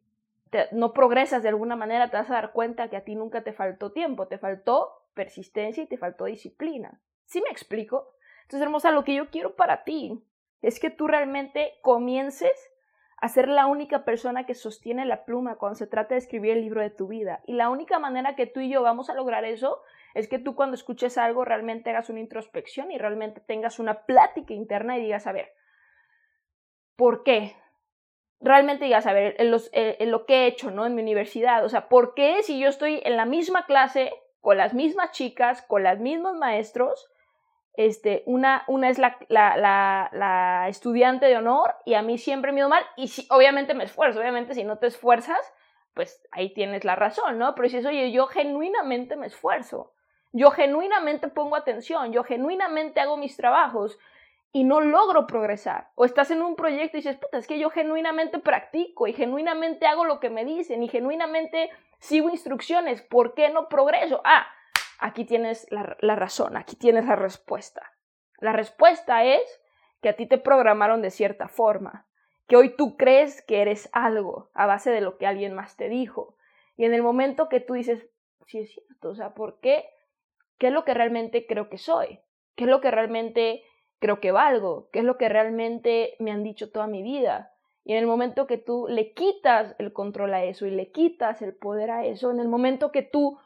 no 0.73 0.93
progresas 0.93 1.43
de 1.43 1.51
alguna 1.51 1.77
manera, 1.77 2.11
te 2.11 2.17
vas 2.17 2.31
a 2.31 2.35
dar 2.35 2.53
cuenta 2.53 2.89
que 2.89 2.97
a 2.97 3.05
ti 3.05 3.15
nunca 3.15 3.43
te 3.43 3.53
faltó 3.53 3.93
tiempo, 3.93 4.27
te 4.27 4.39
faltó 4.39 5.05
persistencia 5.15 5.85
y 5.85 5.87
te 5.87 5.99
faltó 5.99 6.25
disciplina. 6.25 7.01
¿Sí 7.27 7.41
me 7.43 7.51
explico? 7.51 8.15
Entonces, 8.43 8.63
hermosa, 8.63 8.91
lo 8.91 9.05
que 9.05 9.15
yo 9.15 9.31
quiero 9.31 9.55
para 9.55 9.85
ti 9.85 10.25
es 10.63 10.81
que 10.81 10.91
tú 10.91 11.07
realmente 11.07 11.79
comiences 11.83 12.71
a 13.21 13.29
ser 13.29 13.49
la 13.49 13.67
única 13.67 14.05
persona 14.05 14.47
que 14.47 14.55
sostiene 14.55 15.05
la 15.05 15.25
pluma 15.25 15.57
cuando 15.57 15.77
se 15.77 15.87
trata 15.87 16.15
de 16.15 16.21
escribir 16.21 16.53
el 16.53 16.63
libro 16.63 16.81
de 16.81 16.91
tu 16.91 17.07
vida. 17.07 17.43
Y 17.47 17.53
la 17.53 17.69
única 17.69 17.99
manera 17.99 18.35
que 18.35 18.47
tú 18.47 18.61
y 18.61 18.71
yo 18.71 18.83
vamos 18.83 19.11
a 19.11 19.15
lograr 19.15 19.45
eso 19.45 19.83
es 20.15 20.27
que 20.27 20.39
tú 20.39 20.55
cuando 20.55 20.75
escuches 20.75 21.19
algo 21.19 21.45
realmente 21.45 21.91
hagas 21.91 22.09
una 22.09 22.21
introspección 22.21 22.91
y 22.91 22.99
realmente 22.99 23.41
tengas 23.41 23.79
una 23.79 24.07
plática 24.07 24.55
interna 24.55 24.97
y 24.97 25.03
digas, 25.03 25.27
a 25.27 25.33
ver, 25.33 25.53
¿por 26.97 27.23
qué? 27.23 27.57
Realmente 28.41 28.87
digas, 28.87 29.07
a 29.07 29.13
ver, 29.13 29.37
en, 29.39 29.51
lo 29.51 30.25
que 30.25 30.35
he 30.35 30.47
hecho, 30.47 30.71
¿no? 30.71 30.87
En 30.87 30.95
mi 30.95 31.03
universidad, 31.03 31.63
o 31.63 31.69
sea, 31.69 31.89
¿por 31.89 32.15
qué 32.15 32.43
si 32.43 32.59
yo 32.59 32.69
estoy 32.69 33.03
en 33.05 33.19
la 33.19 33.27
misma 33.27 33.67
clase, 33.67 34.13
con 34.41 34.57
las 34.57 34.73
mismas 34.73 35.11
chicas, 35.13 35.61
con 35.61 35.83
los 35.83 35.99
mismos 35.99 36.37
maestros, 36.37 37.10
este, 37.87 38.23
una, 38.27 38.67
es 38.85 38.99
la, 38.99 40.67
estudiante 40.69 41.25
de 41.27 41.37
honor 41.39 41.75
y 41.87 41.95
a 41.95 42.03
mí 42.03 42.19
siempre 42.19 42.53
me 42.53 42.61
ido 42.61 42.69
mal 42.69 42.85
y 42.97 43.11
obviamente 43.31 43.73
me 43.73 43.85
esfuerzo, 43.85 44.21
obviamente 44.21 44.55
si 44.55 44.65
no 44.65 44.77
te 44.77 44.87
esfuerzas, 44.87 45.41
pues 45.95 46.23
ahí 46.31 46.53
tienes 46.53 46.85
la 46.85 46.95
razón, 46.95 47.39
¿no? 47.39 47.55
Pero 47.55 47.71
si 47.71 47.79
es, 47.79 47.87
oye, 47.87 48.13
yo 48.13 48.27
genuinamente 48.27 49.17
me 49.17 49.27
esfuerzo, 49.27 49.95
yo 50.33 50.51
genuinamente 50.51 51.29
pongo 51.29 51.57
atención, 51.57 52.13
yo 52.13 52.23
genuinamente 52.23 53.01
hago 53.01 53.17
mis 53.17 53.37
trabajos 53.37 53.99
y 54.53 54.65
no 54.65 54.83
logro 54.83 55.27
progresar. 55.27 55.89
O 55.95 56.05
estás 56.05 56.31
en 56.31 56.43
un 56.43 56.57
proyecto 56.57 56.99
y 56.99 57.01
dices, 57.01 57.17
puta, 57.17 57.39
es 57.39 57.47
que 57.47 57.59
yo 57.59 57.71
genuinamente 57.71 58.41
practico 58.41 59.07
y 59.07 59.15
genuinamente 59.15 59.87
hago 59.87 60.05
lo 60.05 60.21
que 60.21 60.29
me 60.29 60.45
dicen 60.45 60.83
y 60.83 60.89
genuinamente 60.89 61.71
sigo 61.99 62.29
instrucciones. 62.29 63.01
¿Por 63.01 63.35
qué 63.35 63.49
no 63.49 63.69
progreso? 63.69 64.21
Ah, 64.25 64.47
aquí 65.01 65.25
tienes 65.25 65.67
la, 65.71 66.17
razón, 66.17 66.57
aquí 66.57 66.77
tienes 66.77 67.07
la 67.07 67.17
respuesta. 67.17 67.83
La 68.39 68.53
respuesta 68.53 69.25
es 69.25 69.43
que 70.01 70.09
a 70.09 70.17
ti 70.17 70.27
te 70.27 70.39
programaron 70.39 71.03
de 71.03 71.11
cierta 71.11 71.49
forma, 71.49 72.07
que 72.47 72.57
hoy 72.57 72.77
tú 72.77 72.97
crees 72.97 73.43
que 73.43 73.61
eres 73.61 73.89
algo 73.93 74.51
a 74.55 74.67
base 74.67 74.91
de 74.91 75.01
lo 75.01 75.19
que 75.19 75.27
alguien 75.27 75.55
más 75.55 75.77
te 75.77 75.89
dijo. 75.89 76.37
Y 76.77 76.85
en 76.85 76.95
el 76.95 77.03
momento 77.03 77.49
que 77.49 77.61
tú 77.61 77.75
dices, 77.75 78.09
sí 78.47 78.61
es 78.61 78.73
cierto, 78.73 79.11
o 79.11 79.15
sea, 79.15 79.35
¿por 79.35 79.61
qué 79.61 79.89
qué 80.61 80.67
es 80.67 80.73
lo 80.73 80.85
que 80.85 80.95
realmente 80.95 81.47
creo 81.47 81.71
que 81.71 81.79
soy, 81.79 82.21
qué 82.55 82.65
es 82.65 82.71
lo 82.71 82.83
que 82.83 82.91
realmente 82.91 83.65
creo 83.99 84.21
que 84.21 84.31
valgo, 84.31 84.91
qué 84.93 85.01
es 85.01 85.05
lo 85.05 85.17
que 85.17 85.29
realmente 85.29 86.15
me 86.21 86.31
han 86.31 86.45
dicho 86.45 86.71
toda 86.71 86.87
mi 86.87 87.03
vida. 87.03 87.55
Y 87.83 87.93
en 87.93 87.99
el 87.99 88.07
momento 88.07 88.47
que 88.47 88.59
tú 88.59 88.87
le 88.87 89.15
quitas 89.15 89.75
el 89.79 89.95
control 89.95 90.35
a 90.35 90.45
eso 90.45 90.67
y 90.67 90.71
le 90.71 90.93
quitas 90.93 91.41
el 91.41 91.55
poder 91.55 91.91
a 91.91 92.05
eso, 92.05 92.31
en 92.31 92.41
el 92.41 92.49
momento 92.49 92.93
que 92.93 93.03
tú, 93.03 93.39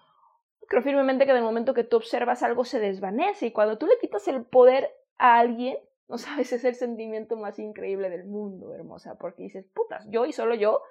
creo 0.69 0.83
firmemente 0.83 1.25
que 1.25 1.33
en 1.33 1.39
el 1.39 1.43
momento 1.43 1.75
que 1.75 1.85
tú 1.85 1.97
observas 1.97 2.43
algo 2.43 2.65
se 2.65 2.81
desvanece 2.81 3.47
y 3.47 3.53
cuando 3.53 3.79
tú 3.79 3.87
le 3.87 3.99
quitas 3.99 4.27
el 4.29 4.45
poder 4.45 4.91
a 5.19 5.39
alguien, 5.39 5.79
no 6.09 6.19
sabes, 6.19 6.53
es 6.53 6.65
el 6.65 6.75
sentimiento 6.75 7.37
más 7.37 7.59
increíble 7.59 8.11
del 8.11 8.25
mundo, 8.25 8.75
hermosa, 8.75 9.17
porque 9.19 9.43
dices, 9.43 9.67
putas, 9.75 10.07
yo 10.11 10.27
y 10.27 10.33
solo 10.33 10.55
yo 10.55 10.83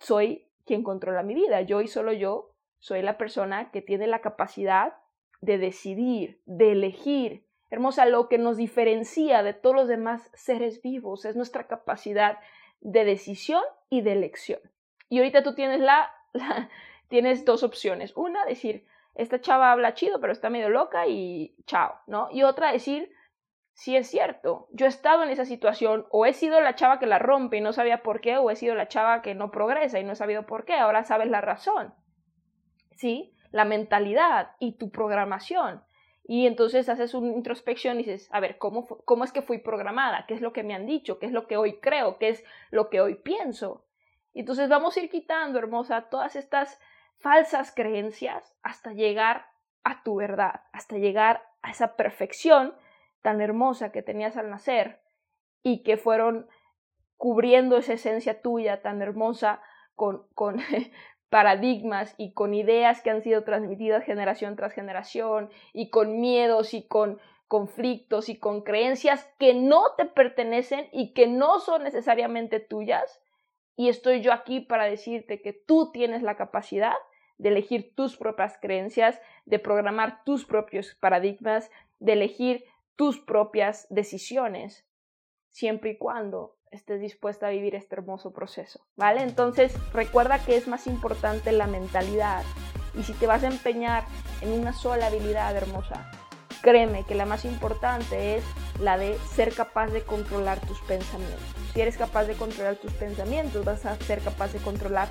soy 0.00 0.48
quien 0.64 0.82
controla 0.82 1.22
mi 1.22 1.34
vida, 1.34 1.60
yo 1.62 1.80
y 1.80 1.88
solo 1.88 2.12
yo 2.12 2.52
soy 2.78 3.02
la 3.02 3.18
persona 3.18 3.70
que 3.70 3.82
tiene 3.82 4.06
la 4.06 4.20
capacidad 4.20 4.94
de 5.40 5.58
decidir, 5.58 6.40
de 6.44 6.72
elegir. 6.72 7.46
Hermosa, 7.70 8.06
lo 8.06 8.28
que 8.28 8.38
nos 8.38 8.56
diferencia 8.56 9.42
de 9.42 9.54
todos 9.54 9.74
los 9.74 9.88
demás 9.88 10.30
seres 10.34 10.82
vivos 10.82 11.24
es 11.24 11.36
nuestra 11.36 11.66
capacidad 11.66 12.38
de 12.80 13.04
decisión 13.04 13.62
y 13.88 14.02
de 14.02 14.12
elección. 14.12 14.60
Y 15.08 15.18
ahorita 15.18 15.42
tú 15.42 15.54
tienes 15.54 15.80
la, 15.80 16.12
tienes 17.08 17.44
dos 17.44 17.62
opciones. 17.62 18.12
Una, 18.16 18.44
decir, 18.44 18.86
esta 19.14 19.40
chava 19.40 19.72
habla 19.72 19.94
chido, 19.94 20.20
pero 20.20 20.32
está 20.32 20.50
medio 20.50 20.68
loca 20.68 21.06
y 21.06 21.54
chao, 21.66 22.00
¿no? 22.06 22.28
Y 22.30 22.42
otra, 22.42 22.72
decir, 22.72 23.10
sí 23.72 23.96
es 23.96 24.08
cierto, 24.08 24.68
yo 24.72 24.86
he 24.86 24.88
estado 24.88 25.22
en 25.22 25.30
esa 25.30 25.44
situación 25.44 26.06
o 26.10 26.26
he 26.26 26.32
sido 26.32 26.60
la 26.60 26.74
chava 26.74 26.98
que 26.98 27.06
la 27.06 27.18
rompe 27.18 27.58
y 27.58 27.60
no 27.60 27.72
sabía 27.72 28.02
por 28.02 28.20
qué, 28.20 28.36
o 28.38 28.50
he 28.50 28.56
sido 28.56 28.74
la 28.74 28.88
chava 28.88 29.22
que 29.22 29.34
no 29.34 29.50
progresa 29.50 30.00
y 30.00 30.04
no 30.04 30.12
he 30.12 30.16
sabido 30.16 30.46
por 30.46 30.64
qué, 30.64 30.74
ahora 30.74 31.04
sabes 31.04 31.28
la 31.28 31.40
razón. 31.40 31.94
¿Sí? 32.92 33.34
La 33.50 33.64
mentalidad 33.64 34.52
y 34.58 34.72
tu 34.72 34.90
programación. 34.90 35.82
Y 36.28 36.46
entonces 36.46 36.88
haces 36.88 37.14
una 37.14 37.32
introspección 37.32 37.96
y 38.00 38.04
dices, 38.04 38.28
a 38.32 38.40
ver, 38.40 38.58
¿cómo, 38.58 38.86
¿cómo 38.86 39.24
es 39.24 39.32
que 39.32 39.42
fui 39.42 39.58
programada? 39.58 40.26
¿Qué 40.26 40.34
es 40.34 40.40
lo 40.40 40.52
que 40.52 40.64
me 40.64 40.74
han 40.74 40.86
dicho? 40.86 41.18
¿Qué 41.18 41.26
es 41.26 41.32
lo 41.32 41.46
que 41.46 41.56
hoy 41.56 41.78
creo? 41.78 42.18
¿Qué 42.18 42.30
es 42.30 42.44
lo 42.70 42.90
que 42.90 43.00
hoy 43.00 43.14
pienso? 43.14 43.84
Y 44.32 44.40
entonces 44.40 44.68
vamos 44.68 44.96
a 44.96 45.00
ir 45.00 45.08
quitando, 45.08 45.58
hermosa, 45.58 46.08
todas 46.10 46.34
estas 46.34 46.80
falsas 47.18 47.72
creencias 47.74 48.54
hasta 48.62 48.92
llegar 48.92 49.46
a 49.84 50.02
tu 50.02 50.16
verdad, 50.16 50.62
hasta 50.72 50.96
llegar 50.96 51.42
a 51.62 51.70
esa 51.70 51.96
perfección 51.96 52.74
tan 53.22 53.40
hermosa 53.40 53.92
que 53.92 54.02
tenías 54.02 54.36
al 54.36 54.50
nacer 54.50 55.00
y 55.62 55.82
que 55.82 55.96
fueron 55.96 56.48
cubriendo 57.16 57.76
esa 57.76 57.94
esencia 57.94 58.40
tuya 58.40 58.82
tan 58.82 59.02
hermosa 59.02 59.60
con, 59.94 60.26
paradigmas 61.28 62.14
y 62.18 62.32
con 62.32 62.54
ideas 62.54 63.02
que 63.02 63.10
han 63.10 63.22
sido 63.22 63.42
transmitidas 63.42 64.04
generación 64.04 64.54
tras 64.54 64.72
generación 64.72 65.50
y 65.72 65.90
con 65.90 66.20
miedos 66.20 66.72
y 66.72 66.86
con 66.86 67.20
conflictos 67.48 68.28
y 68.28 68.38
con 68.38 68.62
creencias 68.62 69.28
que 69.38 69.54
no 69.54 69.94
te 69.96 70.04
pertenecen 70.04 70.88
y 70.92 71.14
que 71.14 71.26
no 71.26 71.58
son 71.58 71.84
necesariamente 71.84 72.60
tuyas. 72.60 73.20
Y 73.76 73.88
estoy 73.88 74.22
yo 74.22 74.32
aquí 74.32 74.60
para 74.60 74.84
decirte 74.84 75.42
que 75.42 75.52
tú 75.52 75.90
tienes 75.92 76.22
la 76.22 76.36
capacidad 76.36 76.94
de 77.38 77.50
elegir 77.50 77.94
tus 77.94 78.16
propias 78.16 78.58
creencias, 78.60 79.20
de 79.44 79.58
programar 79.58 80.24
tus 80.24 80.46
propios 80.46 80.94
paradigmas, 80.94 81.70
de 81.98 82.14
elegir 82.14 82.64
tus 82.96 83.20
propias 83.20 83.86
decisiones, 83.90 84.86
siempre 85.50 85.90
y 85.90 85.98
cuando 85.98 86.56
estés 86.70 87.00
dispuesta 87.00 87.46
a 87.46 87.50
vivir 87.50 87.74
este 87.74 87.94
hermoso 87.94 88.32
proceso, 88.32 88.86
¿vale? 88.96 89.22
Entonces 89.22 89.74
recuerda 89.92 90.44
que 90.44 90.56
es 90.56 90.66
más 90.66 90.86
importante 90.86 91.52
la 91.52 91.66
mentalidad 91.66 92.42
y 92.98 93.02
si 93.02 93.12
te 93.12 93.26
vas 93.26 93.44
a 93.44 93.48
empeñar 93.48 94.04
en 94.40 94.52
una 94.52 94.72
sola 94.72 95.06
habilidad 95.06 95.54
hermosa, 95.56 96.10
créeme 96.62 97.04
que 97.04 97.14
la 97.14 97.26
más 97.26 97.44
importante 97.44 98.36
es 98.36 98.44
la 98.80 98.98
de 98.98 99.18
ser 99.34 99.54
capaz 99.54 99.88
de 99.88 100.02
controlar 100.02 100.60
tus 100.60 100.80
pensamientos. 100.80 101.40
Si 101.72 101.80
eres 101.80 101.96
capaz 101.96 102.24
de 102.24 102.34
controlar 102.34 102.76
tus 102.76 102.92
pensamientos, 102.92 103.64
vas 103.64 103.86
a 103.86 103.96
ser 103.96 104.20
capaz 104.20 104.52
de 104.52 104.58
controlar 104.58 105.08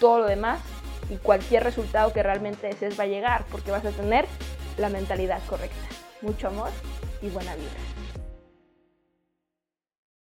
todo 0.00 0.20
lo 0.20 0.26
demás 0.26 0.60
y 1.10 1.16
cualquier 1.16 1.64
resultado 1.64 2.12
que 2.12 2.22
realmente 2.22 2.66
desees 2.66 2.98
va 2.98 3.04
a 3.04 3.08
llegar 3.08 3.44
porque 3.50 3.70
vas 3.70 3.84
a 3.84 3.90
tener 3.90 4.26
la 4.78 4.88
mentalidad 4.88 5.40
correcta. 5.48 5.76
Mucho 6.22 6.48
amor 6.48 6.70
y 7.22 7.28
buena 7.28 7.54
vida. 7.54 7.95